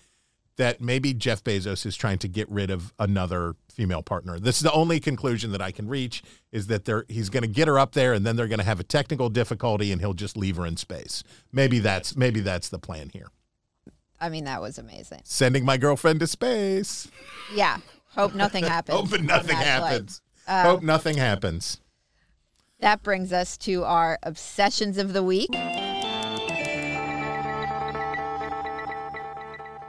[0.57, 4.38] that maybe Jeff Bezos is trying to get rid of another female partner.
[4.38, 7.49] This is the only conclusion that I can reach is that they're, he's going to
[7.49, 10.12] get her up there and then they're going to have a technical difficulty and he'll
[10.12, 11.24] just leave her in space.
[11.53, 13.28] Maybe that's maybe that's the plan here.
[14.20, 15.22] I mean, that was amazing.
[15.24, 17.11] Sending my girlfriend to space.
[17.55, 17.78] Yeah.
[18.14, 18.98] Hope nothing happens.
[18.98, 20.20] Hope nothing happens.
[20.46, 21.80] Uh, Hope nothing happens.
[22.80, 25.50] That brings us to our obsessions of the week.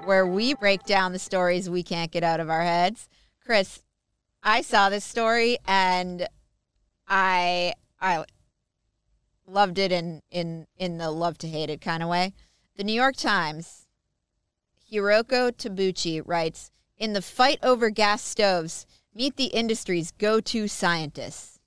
[0.05, 3.07] Where we break down the stories we can't get out of our heads.
[3.43, 3.81] Chris,
[4.43, 6.27] I saw this story and
[7.07, 8.25] I I
[9.47, 12.33] loved it in in in the love to hate it kind of way.
[12.75, 13.87] The New York Times
[14.91, 16.69] Hiroko Tabuchi writes,
[17.03, 21.59] "In the fight over gas stoves, meet the industry's go-to scientists."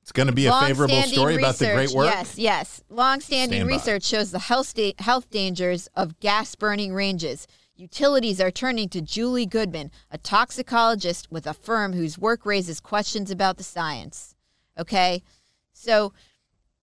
[0.00, 2.06] It's going to be a favorable story about the great work.
[2.06, 2.82] Yes, yes.
[2.88, 3.74] Long-standing Stand by.
[3.74, 7.48] research shows the health, sta- health dangers of gas-burning ranges.
[7.74, 13.32] Utilities are turning to Julie Goodman, a toxicologist with a firm whose work raises questions
[13.32, 14.36] about the science.
[14.78, 15.24] Okay,
[15.72, 16.12] so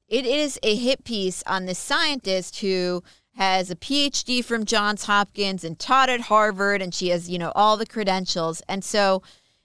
[0.09, 3.01] it is a hit piece on this scientist who
[3.41, 7.51] has a PhD from Johns Hopkins and taught at Harvard, and she has, you know,
[7.55, 8.61] all the credentials.
[8.69, 9.23] And so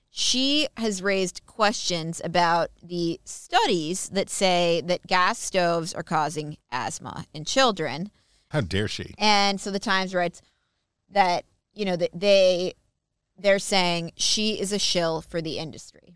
[0.09, 7.27] she has raised questions about the studies that say that gas stoves are causing asthma
[7.35, 8.11] in children.
[8.49, 9.15] How dare she?
[9.19, 10.41] And so the Times writes
[11.11, 12.73] that you know that they
[13.37, 16.16] they're saying she is a shill for the industry.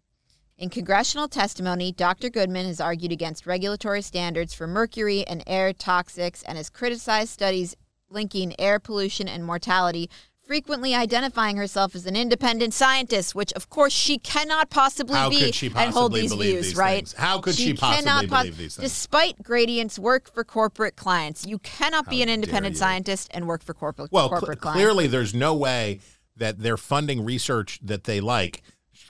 [0.61, 2.29] In congressional testimony, Dr.
[2.29, 7.75] Goodman has argued against regulatory standards for mercury and air toxics and has criticized studies
[8.11, 10.11] linking air pollution and mortality,
[10.47, 15.51] frequently identifying herself as an independent scientist, which of course she cannot possibly How be
[15.51, 16.97] she and hold these believe views, these right?
[17.09, 17.15] things?
[17.15, 18.91] How could she possibly cannot believe these things?
[18.91, 23.73] Despite Gradient's work for corporate clients, you cannot be an independent scientist and work for
[23.73, 24.77] corporate Well, cl- corporate clients.
[24.77, 26.01] clearly, there's no way
[26.37, 28.63] that they're funding research that they like.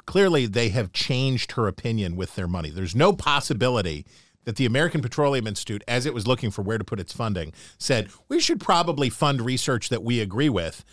[0.06, 2.70] Clearly, they have changed her opinion with their money.
[2.70, 4.06] There's no possibility
[4.44, 7.52] that the American Petroleum Institute, as it was looking for where to put its funding,
[7.78, 10.84] said we should probably fund research that we agree with.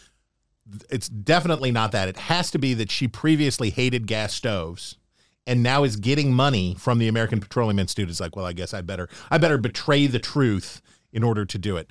[0.89, 2.09] It's definitely not that.
[2.09, 4.97] It has to be that she previously hated gas stoves
[5.45, 8.09] and now is getting money from the American Petroleum Institute.
[8.09, 10.81] It's like, well, I guess I better I better betray the truth
[11.13, 11.89] in order to do it.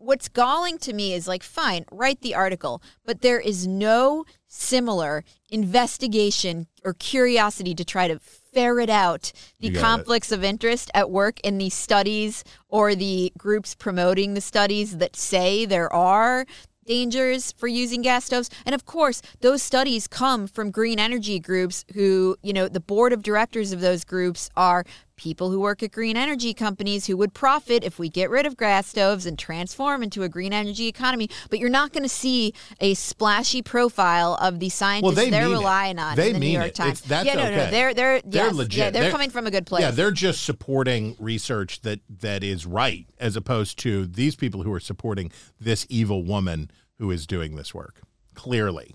[0.00, 5.22] What's galling to me is like, fine, write the article, but there is no similar
[5.50, 9.30] investigation or curiosity to try to ferret out
[9.60, 9.82] the got it.
[9.82, 15.14] conflicts of interest at work in these studies or the groups promoting the studies that
[15.14, 16.46] say there are
[16.86, 18.50] dangers for using gas stoves.
[18.66, 23.12] And of course, those studies come from green energy groups who, you know, the board
[23.12, 24.84] of directors of those groups are
[25.20, 28.56] people who work at green energy companies who would profit if we get rid of
[28.56, 31.28] gas stoves and transform into a green energy economy.
[31.50, 35.52] But you're not going to see a splashy profile of the scientists they they're mean
[35.52, 35.58] it.
[35.58, 36.74] relying on They in the mean New York it.
[36.74, 37.00] Times.
[37.00, 37.70] It's- that's yeah, no, no, okay.
[37.70, 38.78] they're they're They're yes, legit.
[38.78, 39.82] Yeah, they're, coming from a good place.
[39.82, 44.72] Yeah, they're just supporting research that that is right, as opposed to these people who
[44.72, 48.00] are supporting this evil woman who is doing this work.
[48.34, 48.94] Clearly,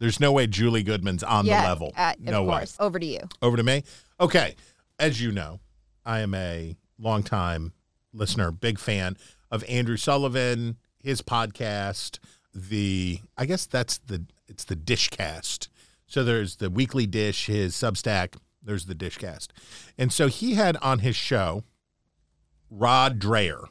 [0.00, 1.92] there's no way Julie Goodman's on yeah, the level.
[1.96, 2.66] uh, no of way.
[2.78, 3.20] Over to you.
[3.40, 3.84] Over to me.
[4.20, 4.54] Okay,
[5.00, 5.60] as you know,
[6.04, 7.72] I am a longtime
[8.12, 9.16] listener, big fan
[9.50, 12.18] of Andrew Sullivan, his podcast,
[12.54, 15.68] the I guess that's the it's the Dishcast.
[16.06, 19.48] So there's the Weekly Dish, his Substack, there's the Dishcast.
[19.96, 21.64] And so he had on his show
[22.68, 23.64] Rod Dreher,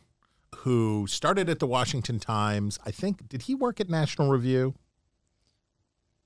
[0.57, 2.79] who started at the Washington Times.
[2.85, 4.73] I think did he work at National Review?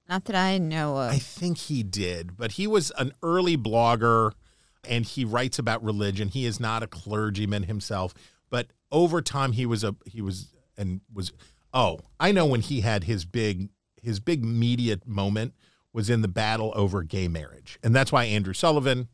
[0.08, 1.12] Not that I know of.
[1.12, 4.34] I think he did, but he was an early blogger
[4.88, 6.28] and he writes about religion.
[6.28, 8.14] He is not a clergyman himself,
[8.50, 11.32] but over time he was a he was and was
[11.74, 13.70] oh, I know when he had his big
[14.02, 15.54] his big media moment
[15.94, 17.80] was in the battle over gay marriage.
[17.84, 19.08] And that's why Andrew Sullivan,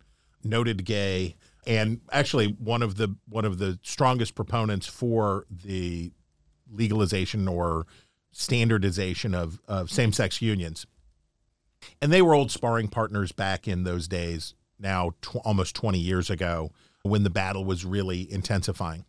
[0.44, 1.36] noted gay
[1.68, 6.12] and actually one of the one of the strongest proponents for the
[6.72, 7.86] legalization or
[8.32, 10.86] standardization of, of same-sex unions.
[12.02, 16.30] And they were old sparring partners back in those days, now tw- almost 20 years
[16.30, 16.72] ago,
[17.04, 19.06] when the battle was really intensifying.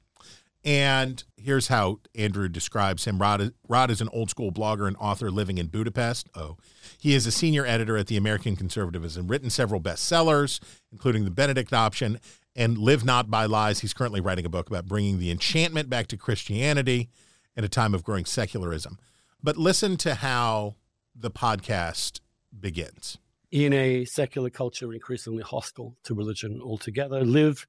[0.62, 3.18] And here's how Andrew describes him.
[3.18, 6.29] Rod is, Rod is an old school blogger and author living in Budapest.
[6.35, 6.59] Oh,
[6.99, 10.61] he is a senior editor at the American Conservatism, written several bestsellers,
[10.93, 12.21] including The Benedict Option
[12.55, 13.81] and Live Not by Lies.
[13.81, 17.09] He's currently writing a book about bringing the enchantment back to Christianity
[17.57, 18.99] in a time of growing secularism.
[19.43, 20.77] But listen to how
[21.14, 22.21] the podcast
[22.59, 23.16] begins.
[23.51, 27.66] In a secular culture increasingly hostile to religion altogether, live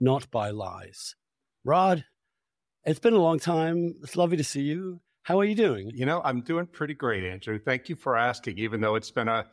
[0.00, 1.14] not by lies.
[1.64, 2.04] Rod,
[2.84, 3.94] it's been a long time.
[4.02, 5.00] It's lovely to see you.
[5.22, 5.92] How are you doing?
[5.94, 7.60] You know, I'm doing pretty great, Andrew.
[7.60, 9.46] Thank you for asking, even though it's been a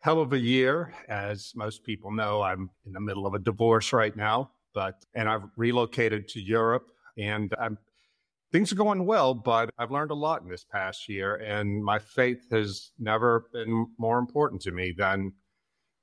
[0.00, 0.92] hell of a year.
[1.08, 5.28] As most people know, I'm in the middle of a divorce right now, but, and
[5.28, 7.78] I've relocated to Europe and I'm,
[8.52, 11.98] things are going well, but I've learned a lot in this past year and my
[11.98, 15.32] faith has never been more important to me than,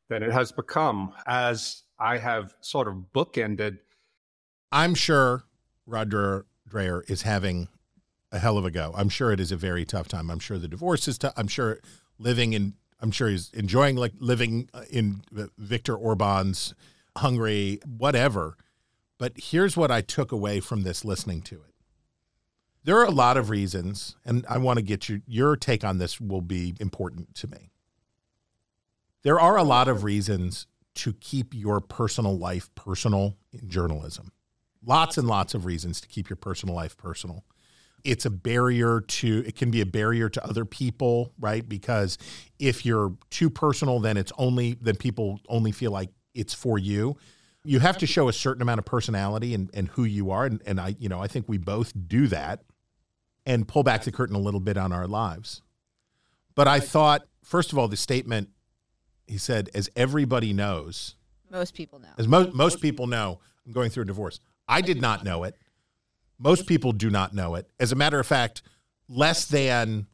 [0.09, 3.77] than it has become as I have sort of bookended.
[4.71, 5.43] I'm sure
[5.85, 7.67] Roger Dreher is having
[8.31, 8.93] a hell of a go.
[8.95, 10.29] I'm sure it is a very tough time.
[10.29, 11.33] I'm sure the divorce is tough.
[11.37, 11.79] I'm sure
[12.17, 15.21] living in, I'm sure he's enjoying like living uh, in
[15.57, 16.73] Viktor Orban's
[17.17, 18.57] Hungary, whatever.
[19.17, 21.68] But here's what I took away from this listening to it.
[22.83, 25.97] There are a lot of reasons, and I want to get your your take on
[25.97, 27.71] this will be important to me.
[29.23, 30.65] There are a lot of reasons
[30.95, 34.31] to keep your personal life personal in journalism.
[34.85, 37.43] Lots and lots of reasons to keep your personal life personal.
[38.05, 41.67] It's a barrier to, it can be a barrier to other people, right?
[41.67, 42.17] Because
[42.57, 47.17] if you're too personal, then it's only, then people only feel like it's for you.
[47.63, 50.45] You have to show a certain amount of personality and, and who you are.
[50.45, 52.63] And, and I, you know, I think we both do that
[53.45, 55.61] and pull back the curtain a little bit on our lives.
[56.55, 58.49] But I thought, first of all, the statement
[59.27, 61.15] he said, as everybody knows,
[61.51, 64.39] most people know, as most most people know, I'm going through a divorce.
[64.67, 65.55] I did not know it.
[66.37, 67.69] Most people do not know it.
[67.79, 68.61] As a matter of fact,
[69.07, 70.07] less than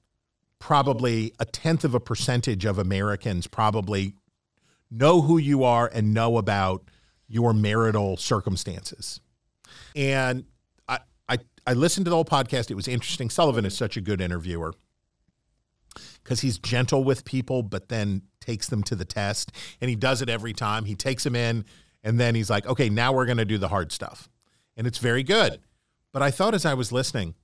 [0.59, 4.13] probably a tenth of a percentage of Americans probably
[4.89, 6.89] know who you are and know about
[7.27, 9.19] your marital circumstances.
[9.95, 10.45] And
[10.87, 12.69] I, I, I listened to the whole podcast.
[12.69, 13.29] It was interesting.
[13.29, 14.73] Sullivan is such a good interviewer
[16.23, 19.51] because he's gentle with people, but then takes them to the test.
[19.81, 20.85] And he does it every time.
[20.85, 21.65] He takes them in,
[22.03, 24.29] and then he's like, okay, now we're going to do the hard stuff
[24.77, 25.59] and it's very good.
[26.11, 27.35] But I thought as I was listening,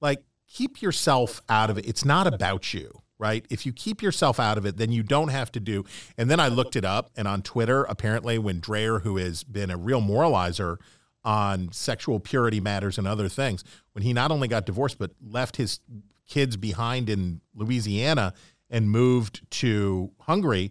[0.00, 1.86] like, keep yourself out of it.
[1.86, 3.46] It's not about you, right?
[3.48, 5.86] If you keep yourself out of it, then you don't have to do.
[6.18, 9.70] And then I looked it up, and on Twitter, apparently, when Dreher, who has been
[9.70, 10.76] a real moralizer
[11.24, 15.56] on sexual purity matters and other things, when he not only got divorced, but left
[15.56, 15.80] his
[16.28, 18.34] kids behind in Louisiana
[18.68, 20.70] and moved to Hungary,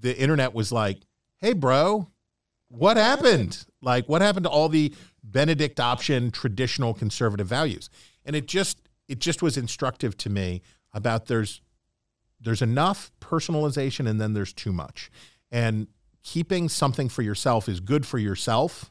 [0.00, 0.98] the internet was like,
[1.38, 2.10] hey, bro,
[2.68, 3.64] what happened?
[3.80, 4.94] Like, what happened to all the
[5.24, 7.88] Benedict option traditional conservative values?
[8.26, 10.60] And it just it just was instructive to me
[10.92, 11.62] about there's
[12.40, 15.10] there's enough personalization and then there's too much.
[15.50, 15.88] And
[16.22, 18.90] keeping something for yourself is good for yourself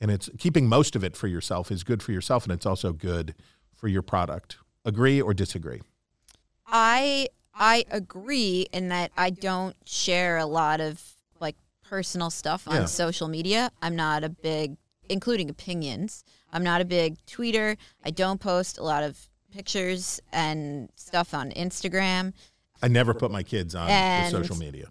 [0.00, 2.92] and it's keeping most of it for yourself is good for yourself and it's also
[2.92, 3.34] good
[3.74, 4.58] for your product.
[4.84, 5.80] Agree or disagree?
[6.66, 11.02] I I agree in that I don't share a lot of
[11.40, 12.84] like personal stuff on Yeah.
[12.84, 13.70] social media.
[13.80, 14.76] I'm not a big
[15.08, 16.24] including opinions.
[16.52, 17.76] I'm not a big tweeter.
[18.04, 22.32] I don't post a lot of pictures and stuff on Instagram.
[22.82, 24.90] I never put my kids on And- social media.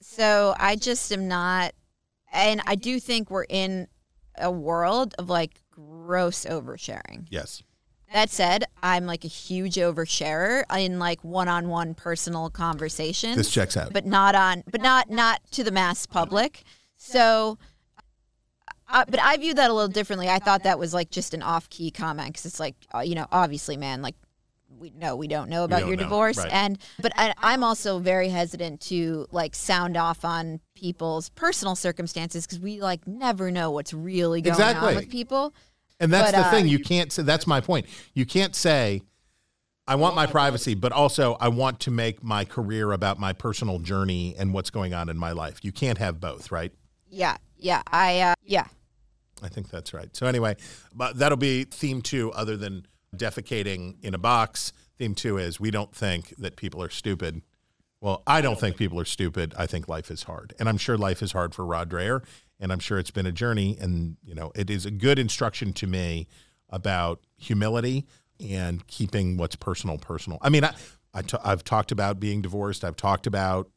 [0.00, 1.72] So I just am not
[2.32, 3.88] and I do think we're in
[4.38, 7.26] a world of like gross oversharing.
[7.28, 7.62] Yes.
[8.12, 13.36] That said, I'm like a huge oversharer in like one-on-one personal conversations.
[13.36, 13.92] This checks out.
[13.92, 16.62] but not on, but not not to the mass public.
[16.96, 17.58] So
[18.88, 20.28] Uh, but I view that a little differently.
[20.28, 23.26] I thought that was like just an off-key comment because it's like, uh, you know,
[23.30, 24.16] obviously, man, like
[24.80, 26.52] we know we don't know about don't your know, divorce, right.
[26.52, 32.46] and but I, I'm also very hesitant to like sound off on people's personal circumstances
[32.46, 34.88] because we like never know what's really going Exactly.
[34.88, 35.54] on with people.
[36.00, 36.66] And that's But, the uh, thing.
[36.66, 37.86] You can't say, that's my point.
[38.14, 39.02] You can't say,
[39.86, 43.80] I want my privacy, but also I want to make my career about my personal
[43.80, 45.58] journey and what's going on in my life.
[45.62, 46.72] You can't have both, right?
[47.10, 48.64] Yeah, yeah, I uh, yeah.
[49.42, 50.14] I think that's right.
[50.16, 50.56] So anyway,
[50.94, 54.72] but that'll be theme two, other than defecating in a box.
[54.98, 57.42] Theme two is we don't think that people are stupid.
[58.00, 59.54] Well, I don't think people are stupid.
[59.58, 62.24] I think life is hard, and I'm sure life is hard for Rod Dreher,
[62.58, 63.76] and I'm sure it's been a journey.
[63.80, 66.26] And you know, it is a good instruction to me
[66.70, 68.06] about humility
[68.40, 70.38] and keeping what's personal personal.
[70.40, 70.74] I mean, I,
[71.12, 72.84] I t- I've talked about being divorced.
[72.84, 73.68] I've talked about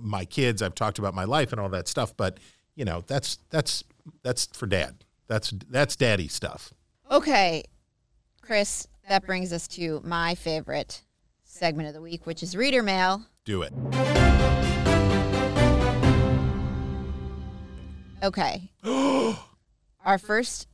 [0.00, 0.62] my kids.
[0.62, 2.16] I've talked about my life and all that stuff.
[2.16, 2.38] But
[2.74, 3.84] you know, that's that's
[4.22, 5.04] that's for dad.
[5.26, 6.72] That's that's daddy stuff.
[7.10, 7.64] Okay,
[8.48, 11.02] Chris, that brings us to my favorite
[11.44, 13.26] segment of the week, which is reader mail.
[13.44, 13.74] Do it.
[18.22, 18.70] Okay.
[20.02, 20.66] Our first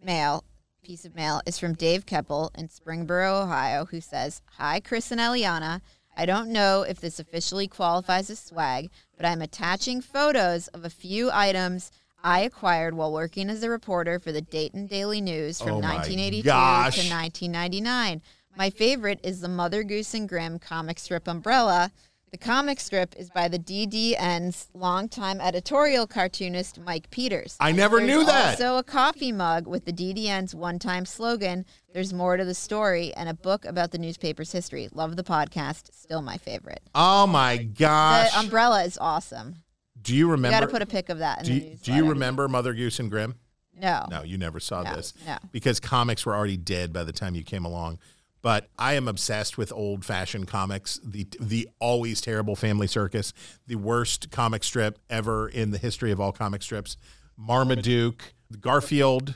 [0.00, 0.44] mail
[0.84, 5.20] piece of mail is from Dave Keppel in Springboro, Ohio, who says, Hi, Chris and
[5.20, 5.80] Eliana.
[6.16, 10.90] I don't know if this officially qualifies as swag, but I'm attaching photos of a
[10.90, 11.90] few items
[12.26, 16.42] I acquired while working as a reporter for the Dayton Daily News from Oh 1982
[16.42, 16.94] gosh.
[16.96, 18.20] to 1999.
[18.56, 21.92] My favorite is the Mother Goose and Grimm comic strip umbrella.
[22.32, 27.56] The comic strip is by the DDN's longtime editorial cartoonist Mike Peters.
[27.60, 28.60] I never There's knew that.
[28.60, 31.64] Also, a coffee mug with the DDN's one-time slogan.
[31.94, 34.88] There's more to the story, and a book about the newspaper's history.
[34.92, 35.94] Love the podcast.
[35.94, 36.80] Still my favorite.
[36.92, 38.32] Oh my gosh!
[38.32, 39.62] The umbrella is awesome.
[40.06, 40.54] Do you remember?
[40.56, 42.48] You got to put a pic of that in do, the you, do you remember
[42.48, 43.34] Mother Goose and Grimm?
[43.78, 44.06] No.
[44.10, 45.12] No, you never saw No, this.
[45.26, 45.36] no.
[45.52, 47.98] Because comics were already dead by the time you came along.
[48.40, 51.00] But I am obsessed with old fashioned comics.
[51.04, 53.32] The the always terrible Family Circus,
[53.66, 56.96] the worst comic strip ever in the history of all comic strips.
[57.36, 59.34] Marmaduke, Garfield.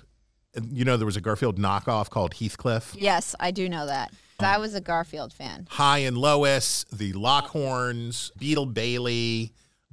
[0.70, 2.94] You know there was a Garfield knockoff called Heathcliff.
[2.96, 4.10] Yes, I do know that.
[4.38, 5.66] Um, I was a Garfield fan.
[5.70, 9.52] Hi and Lois, the Lockhorns, Beetle Bailey,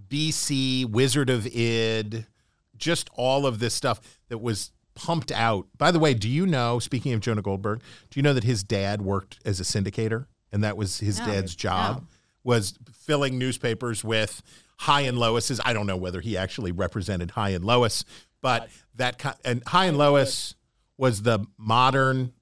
[0.09, 2.25] BC, Wizard of Id,
[2.77, 3.99] just all of this stuff
[4.29, 5.67] that was pumped out.
[5.77, 8.63] By the way, do you know, speaking of Jonah Goldberg, do you know that his
[8.63, 11.25] dad worked as a syndicator and that was his No.
[11.25, 12.07] dad's job No.
[12.43, 14.41] was filling newspapers with
[14.81, 15.59] Hi and Lois's.
[15.65, 18.05] I don't know whether he actually represented Hi and Lois,
[18.41, 20.55] but that and Hi and Lois
[20.97, 22.33] was the modern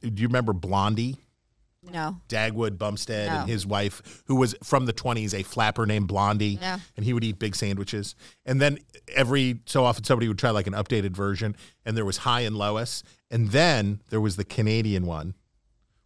[0.00, 1.16] do you remember Blondie?
[1.82, 2.20] No.
[2.28, 3.40] Dagwood Bumstead No.
[3.40, 6.58] and his wife, who was from the 20s, a flapper named Blondie.
[6.60, 6.78] Yeah.
[6.96, 8.14] And he would eat big sandwiches.
[8.46, 8.78] And then
[9.14, 11.56] every so often, somebody would try like an updated version.
[11.84, 13.02] And there was Hi and Lois.
[13.30, 15.34] And then there was the Canadian one,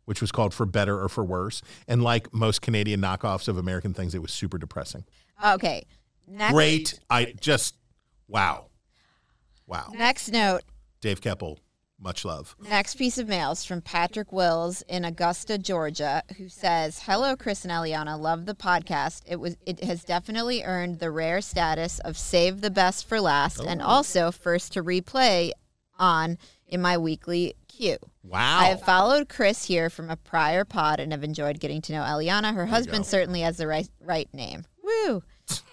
[0.07, 1.61] which was called For Better or For Worse.
[1.87, 5.05] And like most Canadian knockoffs of American things, it was super depressing.
[5.45, 5.85] Okay.
[6.27, 7.01] Next, Great.
[7.11, 7.75] I just,
[8.29, 8.67] wow.
[9.67, 9.93] Wow.
[9.95, 10.63] Next note.
[11.01, 11.59] Dave Keppel,
[11.99, 12.55] much love.
[12.69, 17.65] Next piece of mail is from Patrick Wills in Augusta, Georgia, who says, "Hello, Chris
[17.65, 18.19] and Eliana.
[18.19, 19.23] Love the podcast.
[19.27, 23.61] It was it has definitely earned the rare status of save the best for last,
[23.61, 23.87] and oh.
[23.87, 25.53] also first to replay
[25.99, 26.39] on
[26.69, 27.99] in my weekly queue.
[28.23, 28.59] Wow.
[28.59, 32.03] I have followed Chris here from a prior pod and have enjoyed getting to know
[32.03, 32.55] Eliana.
[32.55, 34.65] Her husband certainly has the right right name.
[34.83, 35.23] Woo!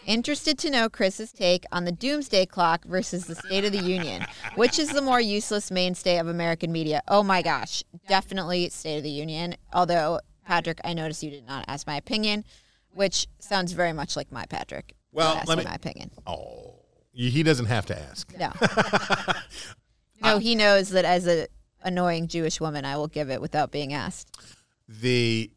[0.06, 4.26] Interested to know Chris's take on the doomsday clock versus the State of the Union.
[4.56, 7.02] Which is the more useless mainstay of American media?
[7.08, 9.56] Oh my gosh, definitely State of the Union.
[9.72, 12.44] Although, Patrick, I noticed you did not ask my opinion,
[12.94, 14.94] which sounds very much like my Patrick.
[15.14, 16.12] Well, let me- my opinion.
[16.28, 16.76] Oh,
[17.14, 18.34] he doesn't have to ask.
[18.38, 18.52] No.
[20.22, 21.48] no, he knows that as a
[21.84, 24.38] annoying Jewish woman, I will give it without being asked.
[24.88, 25.50] the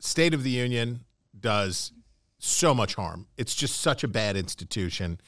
[0.00, 1.04] State of the Union
[1.38, 1.92] does
[2.40, 3.26] so much harm.
[3.36, 5.20] It's just such a bad institution.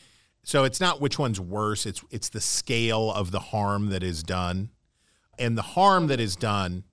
[0.44, 4.22] So it's not which one's worse, it's it's the scale of the harm that is
[4.22, 4.70] done.
[5.38, 6.84] And the harm that is done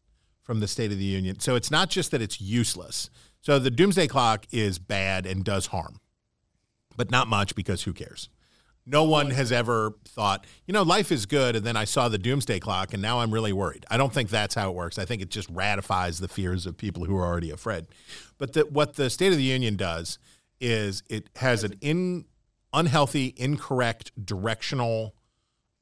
[0.43, 1.39] from the State of the Union.
[1.39, 3.09] So it's not just that it's useless.
[3.41, 5.99] So the doomsday clock is bad and does harm.
[6.95, 8.29] But not much because who cares?
[8.89, 11.55] No one has ever thought, you know, life is good.
[11.55, 13.85] And then I saw the doomsday clock and now I'm really worried.
[13.89, 14.97] I don't think that's how it works.
[14.97, 17.85] I think it just ratifies the fears of people who are already afraid.
[18.39, 20.17] But the, what the State of the Union does
[20.59, 22.25] is it has an in,
[22.73, 25.13] unhealthy, incorrect, directional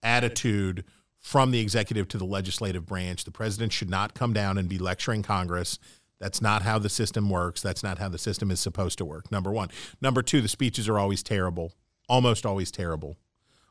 [0.03, 0.83] attitude
[1.19, 3.23] from the executive to the legislative branch.
[3.23, 5.79] The president should not come down and be lecturing Congress.
[6.19, 7.61] That's not how the system works.
[7.61, 9.31] That's not how the system is supposed to work.
[9.31, 9.69] Number one.
[10.01, 11.73] Number two, the speeches are always terrible,
[12.07, 13.17] almost always terrible.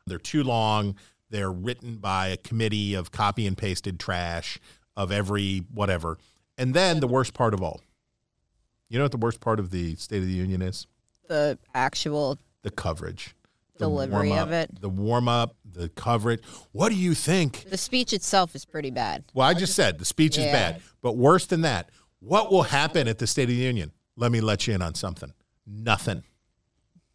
[0.05, 0.95] They're too long.
[1.29, 4.59] They're written by a committee of copy and pasted trash
[4.95, 6.17] of every whatever.
[6.57, 7.81] And then the worst part of all.
[8.89, 10.87] You know what the worst part of the State of the Union is?
[11.27, 13.35] The actual The coverage.
[13.73, 14.81] The Delivery warm-up, of it.
[14.81, 16.41] The warm up, the coverage.
[16.71, 17.69] What do you think?
[17.69, 19.25] the speech itself is pretty bad.
[19.35, 20.81] Well, I just said the speech is bad.
[21.01, 23.91] But worse than that, what will happen at the State of the Union?
[24.15, 25.31] Let me let you in on something.
[25.67, 26.23] Nothing.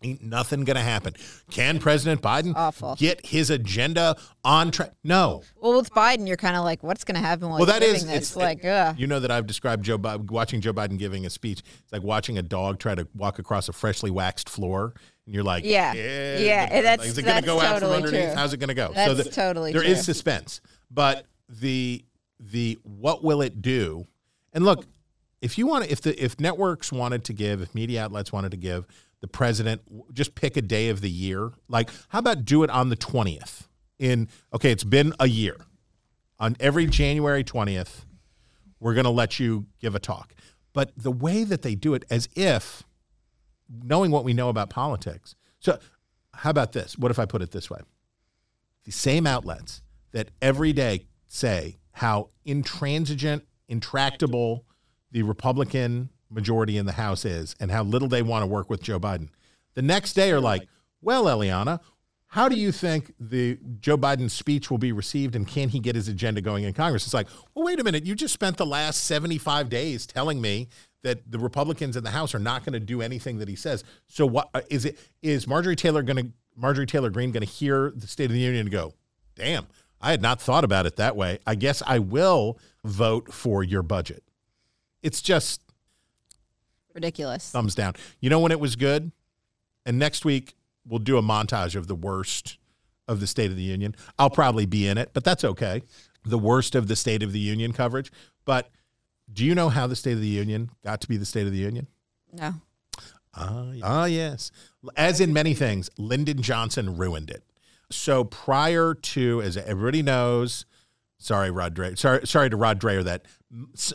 [0.02, 1.14] Ain't nothing going to happen.
[1.50, 2.96] Can President Biden Awful.
[2.96, 4.92] get his agenda on track?
[5.04, 5.42] No.
[5.60, 8.02] Well, with Biden, you're kind of like, what's going to happen while Well, that is
[8.02, 8.36] giving it's this?
[8.36, 8.96] like, ugh.
[8.98, 11.60] You know that I've described Joe Biden watching Joe Biden giving a speech.
[11.82, 14.94] It's like watching a dog try to walk across a freshly waxed floor,
[15.26, 15.92] and you're like, Yeah.
[15.92, 18.24] yeah, Yeah, that's- is it going to that's go out from totally underneath?
[18.30, 18.34] true.
[18.34, 18.92] How's it going to go?
[18.94, 20.02] That's the- totally There is true.
[20.14, 22.04] suspense, but the
[22.40, 24.06] the what will it do?
[24.52, 24.84] And look,
[25.40, 28.56] if you want, if the if networks wanted to give, if media outlets wanted to
[28.56, 28.84] give
[29.22, 29.80] the president,
[30.12, 31.52] just pick a day of the year.
[31.68, 33.68] Like, how about do it on the twentieth?
[33.98, 35.56] In okay, it's been a year.
[36.38, 38.04] On every January twentieth,
[38.80, 40.34] we're going to let you give a talk.
[40.74, 42.82] But the way that they do it, as if
[43.82, 45.34] knowing what we know about politics.
[45.60, 45.78] So,
[46.34, 46.98] how about this?
[46.98, 47.78] What if I put it this way?
[48.84, 54.64] The same outlets that every day say how intransigent, intractable
[55.12, 58.82] the Republican majority in the House is and how little they want to work with
[58.82, 59.28] Joe Biden.
[59.74, 60.68] The next day are like,
[61.00, 61.80] well, Eliana,
[62.28, 65.94] how do you think the Joe Biden speech will be received and can he get
[65.94, 67.04] his agenda going in Congress?
[67.04, 68.06] It's like, well, wait a minute.
[68.06, 70.68] You just spent the last 75 days telling me
[71.02, 73.84] that the Republicans in the House are not going to do anything that he says.
[74.06, 77.52] So what uh, is it is Marjorie Taylor going to Marjorie Taylor Greene going to
[77.52, 78.94] hear the State of the Union and go,
[79.34, 79.66] "Damn,
[80.00, 81.38] I had not thought about it that way.
[81.46, 84.22] I guess I will vote for your budget."
[85.02, 85.60] It's just
[86.94, 87.50] Ridiculous.
[87.50, 87.94] thumbs down.
[88.20, 89.12] You know when it was good?
[89.86, 90.54] And next week
[90.86, 92.58] we'll do a montage of the worst
[93.08, 93.94] of the State of the Union.
[94.18, 95.82] I'll probably be in it, but that's okay.
[96.24, 98.12] The worst of the State of the Union coverage.
[98.44, 98.70] But
[99.32, 101.52] do you know how the State of the Union got to be the State of
[101.52, 101.86] the Union?
[102.32, 102.54] No.
[103.34, 104.50] Ah, ah, yes.
[104.96, 107.42] As in many things, Lyndon Johnson ruined it.
[107.90, 110.66] So prior to, as everybody knows,
[111.18, 113.26] sorry, Rod Dreher, sorry, sorry to Rod Dreher, that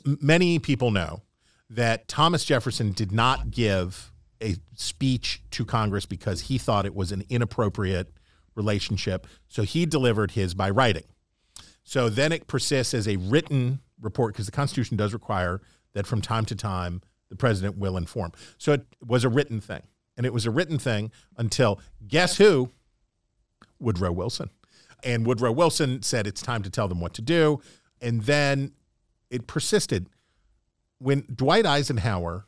[0.05, 1.21] many people know
[1.69, 4.11] that Thomas Jefferson did not give
[4.41, 8.13] a speech to Congress because he thought it was an inappropriate
[8.55, 9.27] relationship.
[9.47, 11.03] So he delivered his by writing.
[11.83, 15.61] So then it persists as a written report because the Constitution does require
[15.93, 18.31] that from time to time the president will inform.
[18.57, 19.81] So it was a written thing.
[20.15, 22.71] And it was a written thing until guess who?
[23.79, 24.49] Woodrow Wilson.
[25.03, 27.61] And Woodrow Wilson said it's time to tell them what to do.
[28.01, 28.73] And then
[29.29, 30.07] it persisted.
[30.99, 32.45] When Dwight Eisenhower,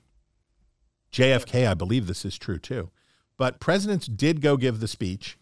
[1.12, 2.90] JFK, I believe this is true too,
[3.38, 5.38] but presidents did go give the speech,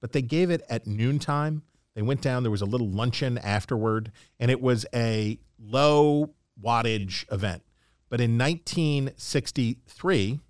[0.00, 1.62] but they gave it at noontime.
[1.94, 7.30] They went down, there was a little luncheon afterward, and it was a low wattage
[7.32, 7.62] event.
[8.08, 10.40] But in 1963,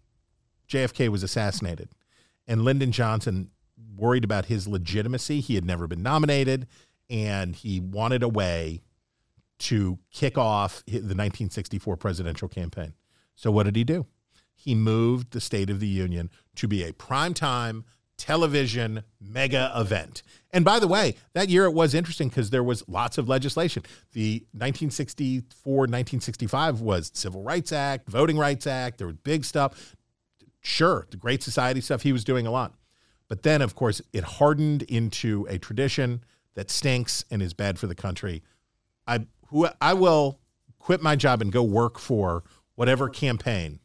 [0.69, 1.91] JFK was assassinated,
[2.47, 3.51] and Lyndon Johnson
[3.97, 5.41] worried about his legitimacy.
[5.41, 6.67] He had never been nominated,
[7.09, 8.83] and he wanted a way
[9.59, 12.95] to kick off the 1964 presidential campaign.
[13.35, 14.07] So, what did he do?
[14.55, 17.85] He moved the State of the Union to be a primetime
[18.17, 20.23] television mega event.
[20.53, 23.83] And by the way, that year it was interesting because there was lots of legislation.
[24.13, 29.97] The 1964 1965 was Civil Rights Act, Voting Rights Act, there was big stuff.
[30.61, 32.75] Sure, the Great Society stuff, he was doing a lot.
[33.29, 36.25] But then, of course, it hardened into a tradition
[36.55, 38.43] that stinks and is bad for the country.
[39.07, 40.41] I who I will
[40.81, 42.43] quit my job and go work for
[42.75, 43.79] whatever campaign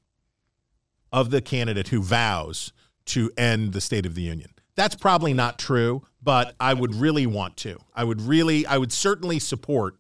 [1.11, 2.74] of the candidate who vows
[3.06, 4.49] to end the State of the Union.
[4.76, 7.77] That's probably not true, but I would really want to.
[7.93, 9.95] I would really, I would certainly support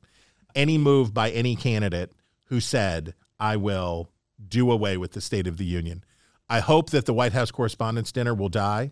[0.55, 2.13] any move by any candidate
[2.45, 4.09] who said, I will
[4.47, 6.03] do away with the State of the Union.
[6.49, 8.91] I hope that the White House Correspondents' Dinner will die,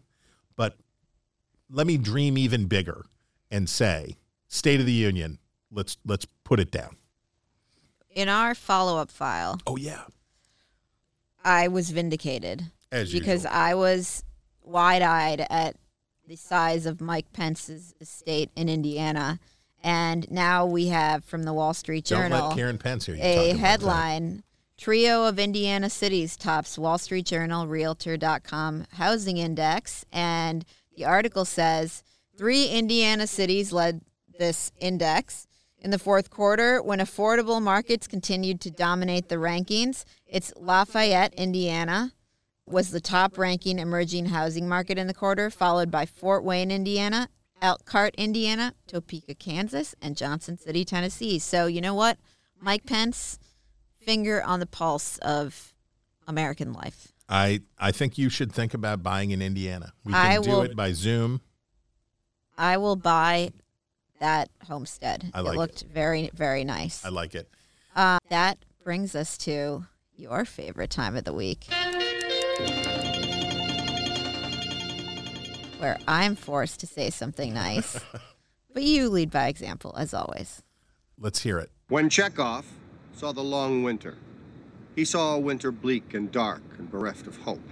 [0.55, 0.77] but
[1.69, 3.05] let me dream even bigger
[3.49, 5.39] and say, State of the Union,
[5.71, 6.97] let's let's put it down.
[8.11, 10.03] In our follow up file, Oh yeah.
[11.43, 13.51] I was vindicated As because usual.
[13.53, 14.23] I was
[14.63, 15.75] wide eyed at
[16.27, 19.39] the size of Mike Pence's estate in Indiana.
[19.83, 23.21] And now we have from the Wall Street Don't Journal let Karen Pence hear you
[23.21, 24.43] a headline
[24.77, 30.05] Trio of Indiana cities tops Wall Street Journal, Realtor.com housing index.
[30.11, 30.65] And
[30.95, 32.03] the article says
[32.37, 34.01] three Indiana cities led
[34.37, 35.46] this index.
[35.79, 42.13] In the fourth quarter, when affordable markets continued to dominate the rankings, it's Lafayette, Indiana,
[42.65, 47.29] was the top ranking emerging housing market in the quarter, followed by Fort Wayne, Indiana,
[47.61, 51.39] Elkhart, Indiana, Topeka, Kansas, and Johnson City, Tennessee.
[51.39, 52.17] So, you know what?
[52.59, 53.37] Mike Pence,
[53.99, 55.73] finger on the pulse of
[56.27, 57.13] American life.
[57.29, 59.93] I I think you should think about buying in Indiana.
[60.03, 61.41] We I can do will- it by Zoom.
[62.57, 63.51] I will buy
[64.19, 65.31] that homestead.
[65.33, 67.03] I like it looked very, very nice.
[67.05, 67.49] I like it.
[67.95, 69.85] Uh, that brings us to
[70.15, 71.65] your favorite time of the week.
[75.79, 77.99] Where I'm forced to say something nice.
[78.73, 80.63] but you lead by example, as always.
[81.19, 81.69] Let's hear it.
[81.87, 82.65] When Chekhov
[83.13, 84.17] saw the long winter,
[84.95, 87.67] he saw a winter bleak and dark and bereft of hope.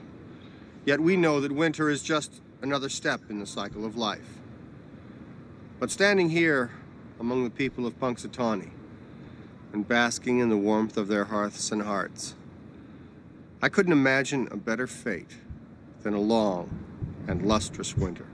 [0.85, 4.39] Yet we know that winter is just another step in the cycle of life.
[5.77, 6.71] But standing here
[7.19, 8.69] among the people of Punxsutawney
[9.73, 12.33] and basking in the warmth of their hearths and hearts,
[13.61, 15.35] I couldn't imagine a better fate
[16.01, 16.79] than a long
[17.27, 18.25] and lustrous winter.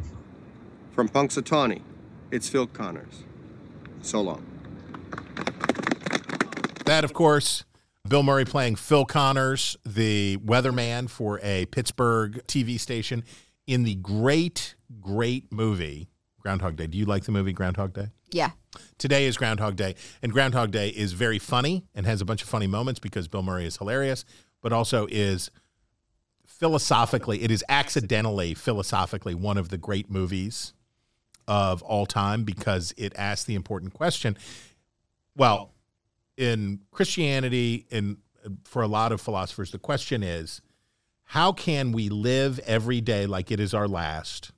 [0.92, 1.82] From Punxsutawney,
[2.30, 3.24] it's Phil Connors.
[4.04, 4.46] So long.
[6.86, 7.64] That, of course,
[8.08, 13.24] Bill Murray playing Phil Connors, the weatherman for a Pittsburgh TV station
[13.66, 16.11] in the great, great movie
[16.42, 16.88] Groundhog Day.
[16.88, 18.08] Do you like the movie Groundhog Day?
[18.32, 18.52] Yeah.
[18.98, 22.50] Today is Groundhog Day, and Groundhog Day is very funny and has a bunch of
[22.50, 24.26] funny moments because Bill Murray is hilarious,
[24.62, 25.52] but also is
[26.46, 30.74] philosophically, it is accidentally philosophically one of the great movies
[31.48, 34.38] of all time because it asks the important question.
[35.36, 35.74] Well,
[36.38, 38.18] in Christianity and
[38.64, 40.62] for a lot of philosophers, the question is
[41.24, 44.52] how can we live every day like it is our last,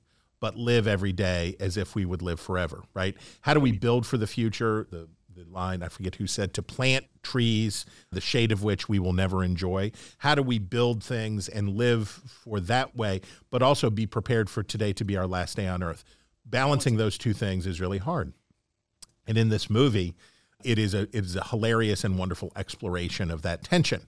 [0.44, 3.16] but live every day as if we would live forever, right?
[3.40, 4.86] How do we build for the future?
[4.90, 8.98] The, the line, I forget who said, to plant trees, the shade of which we
[8.98, 9.92] will never enjoy.
[10.18, 14.62] How do we build things and live for that way, but also be prepared for
[14.62, 16.04] today to be our last day on earth?
[16.44, 18.34] Balancing those two things is really hard.
[19.26, 20.14] And in this movie,
[20.62, 24.02] it is a it is a hilarious and wonderful exploration of that tension.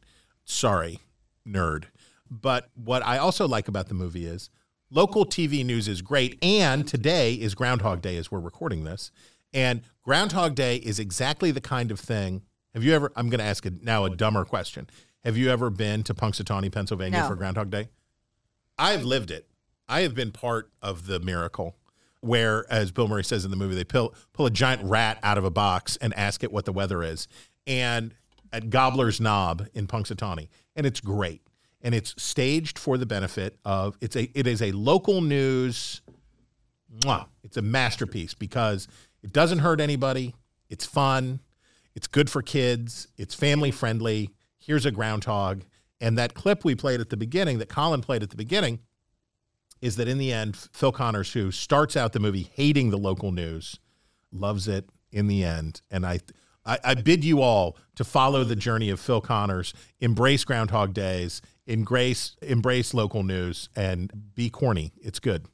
[0.44, 1.00] Sorry,
[1.48, 1.84] nerd.
[2.30, 4.50] But what I also like about the movie is
[4.90, 9.10] local TV news is great, and today is Groundhog Day as we're recording this.
[9.52, 12.42] And Groundhog Day is exactly the kind of thing.
[12.74, 13.12] Have you ever?
[13.16, 14.88] I'm going to ask a, now a dumber question.
[15.24, 17.28] Have you ever been to Punxsutawney, Pennsylvania No.
[17.28, 17.88] for Groundhog Day?
[18.78, 19.48] I've lived it.
[19.88, 21.76] I have been part of the miracle
[22.20, 25.38] where, as Bill Murray says in the movie, they pull, pull a giant rat out
[25.38, 27.28] of a box and ask it what the weather is.
[27.66, 28.14] And
[28.52, 30.48] at Gobbler's Knob in Punxsutawney.
[30.74, 31.42] And it's great.
[31.86, 36.02] And it's staged for the benefit of it's a it is a local news
[37.00, 38.88] mwah, it's a masterpiece because
[39.22, 40.34] it doesn't hurt anybody.
[40.68, 41.38] It's fun.
[41.94, 43.06] It's good for kids.
[43.16, 44.30] It's family friendly.
[44.58, 45.62] Here's a groundhog.
[46.00, 48.80] And that clip we played at the beginning, that Colin played at the beginning,
[49.80, 53.30] is that in the end, Phil Connors, who starts out the movie hating the local
[53.30, 53.78] news,
[54.32, 55.82] loves it in the end.
[55.88, 56.18] And I,
[56.66, 61.40] I, I bid you all to follow the journey of Phil Connors, embrace Groundhog Days,
[61.66, 64.92] embrace embrace local news, and be corny.
[65.00, 65.46] It's good.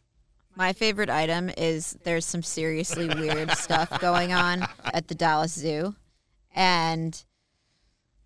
[0.54, 5.94] My favorite item is there's some seriously weird stuff going on at the Dallas Zoo.
[6.54, 7.22] And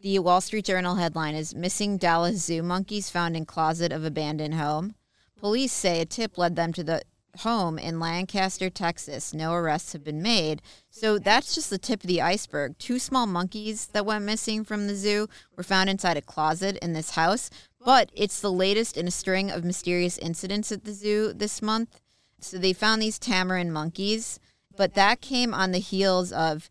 [0.00, 4.54] the Wall Street Journal headline is Missing Dallas Zoo Monkeys Found in Closet of Abandoned
[4.54, 4.94] Home.
[5.36, 7.02] Police say a tip led them to the
[7.40, 9.32] home in Lancaster, Texas.
[9.34, 10.62] No arrests have been made.
[10.90, 12.78] So that's just the tip of the iceberg.
[12.78, 16.92] Two small monkeys that went missing from the zoo were found inside a closet in
[16.92, 17.50] this house.
[17.84, 22.00] But it's the latest in a string of mysterious incidents at the zoo this month.
[22.40, 24.38] So they found these tamarin monkeys,
[24.76, 26.68] but that came on the heels of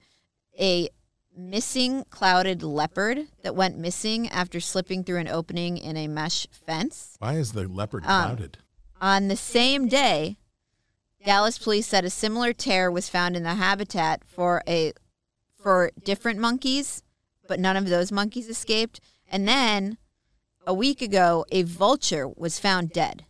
[0.60, 0.90] a
[1.38, 7.16] missing clouded leopard that went missing after slipping through an opening in a mesh fence.
[7.20, 8.58] Why is the leopard Um, clouded?
[9.02, 10.38] On the same day,
[11.26, 14.94] Dallas police said a similar tear was found in the habitat for a
[15.62, 17.02] for different monkeys,
[17.48, 19.00] but none of those monkeys escaped.
[19.28, 19.98] And then
[20.68, 23.26] a week ago, a vulture was found dead.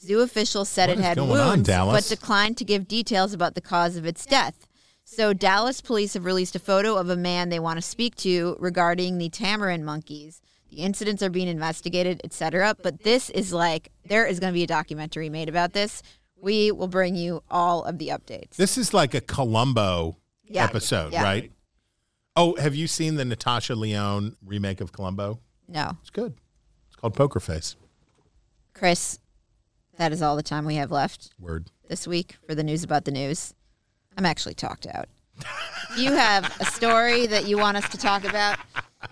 [0.00, 3.56] Zoo officials said What it had going on, wounds, but declined to give details about
[3.56, 4.68] the cause of its death.
[5.02, 8.56] So Dallas police have released a photo of a man they want to speak to
[8.60, 10.40] regarding the tamarin monkeys.
[10.70, 12.76] The incidents are being investigated, etc.
[12.80, 16.02] But this is like there is going to be a documentary made about this.
[16.46, 18.54] We will bring you all of the updates.
[18.54, 20.62] This is like a Columbo Yeah.
[20.62, 21.24] episode, Yeah.
[21.24, 21.50] right?
[22.36, 25.40] Oh, have you seen the Natasha Lyonne remake of Columbo?
[25.66, 26.34] No, It's good.
[26.86, 27.74] It's called Poker Face.
[28.74, 29.18] Chris,
[29.96, 31.72] that is all the time we have left Word.
[31.88, 33.52] this week for the news about the news.
[34.16, 35.08] I'm actually talked out.
[35.90, 38.56] If you have a story that you want us to talk about,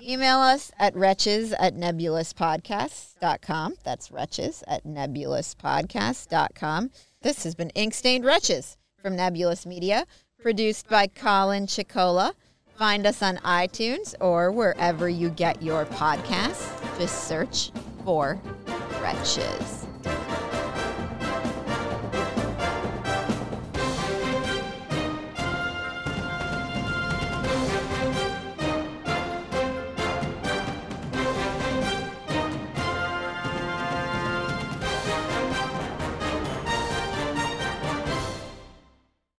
[0.00, 3.74] Email us at wretches at nebulouspodcasts.com.
[3.84, 6.90] That's wretches at nebulouspodcasts.com.
[7.24, 10.04] This has been Ink Stained Wretches from Nebulous Media,
[10.42, 12.34] produced by Colin Chicola.
[12.76, 16.68] Find us on iTunes or wherever you get your podcasts.
[16.98, 17.70] Just search
[18.04, 18.38] for
[19.00, 19.83] Wretches.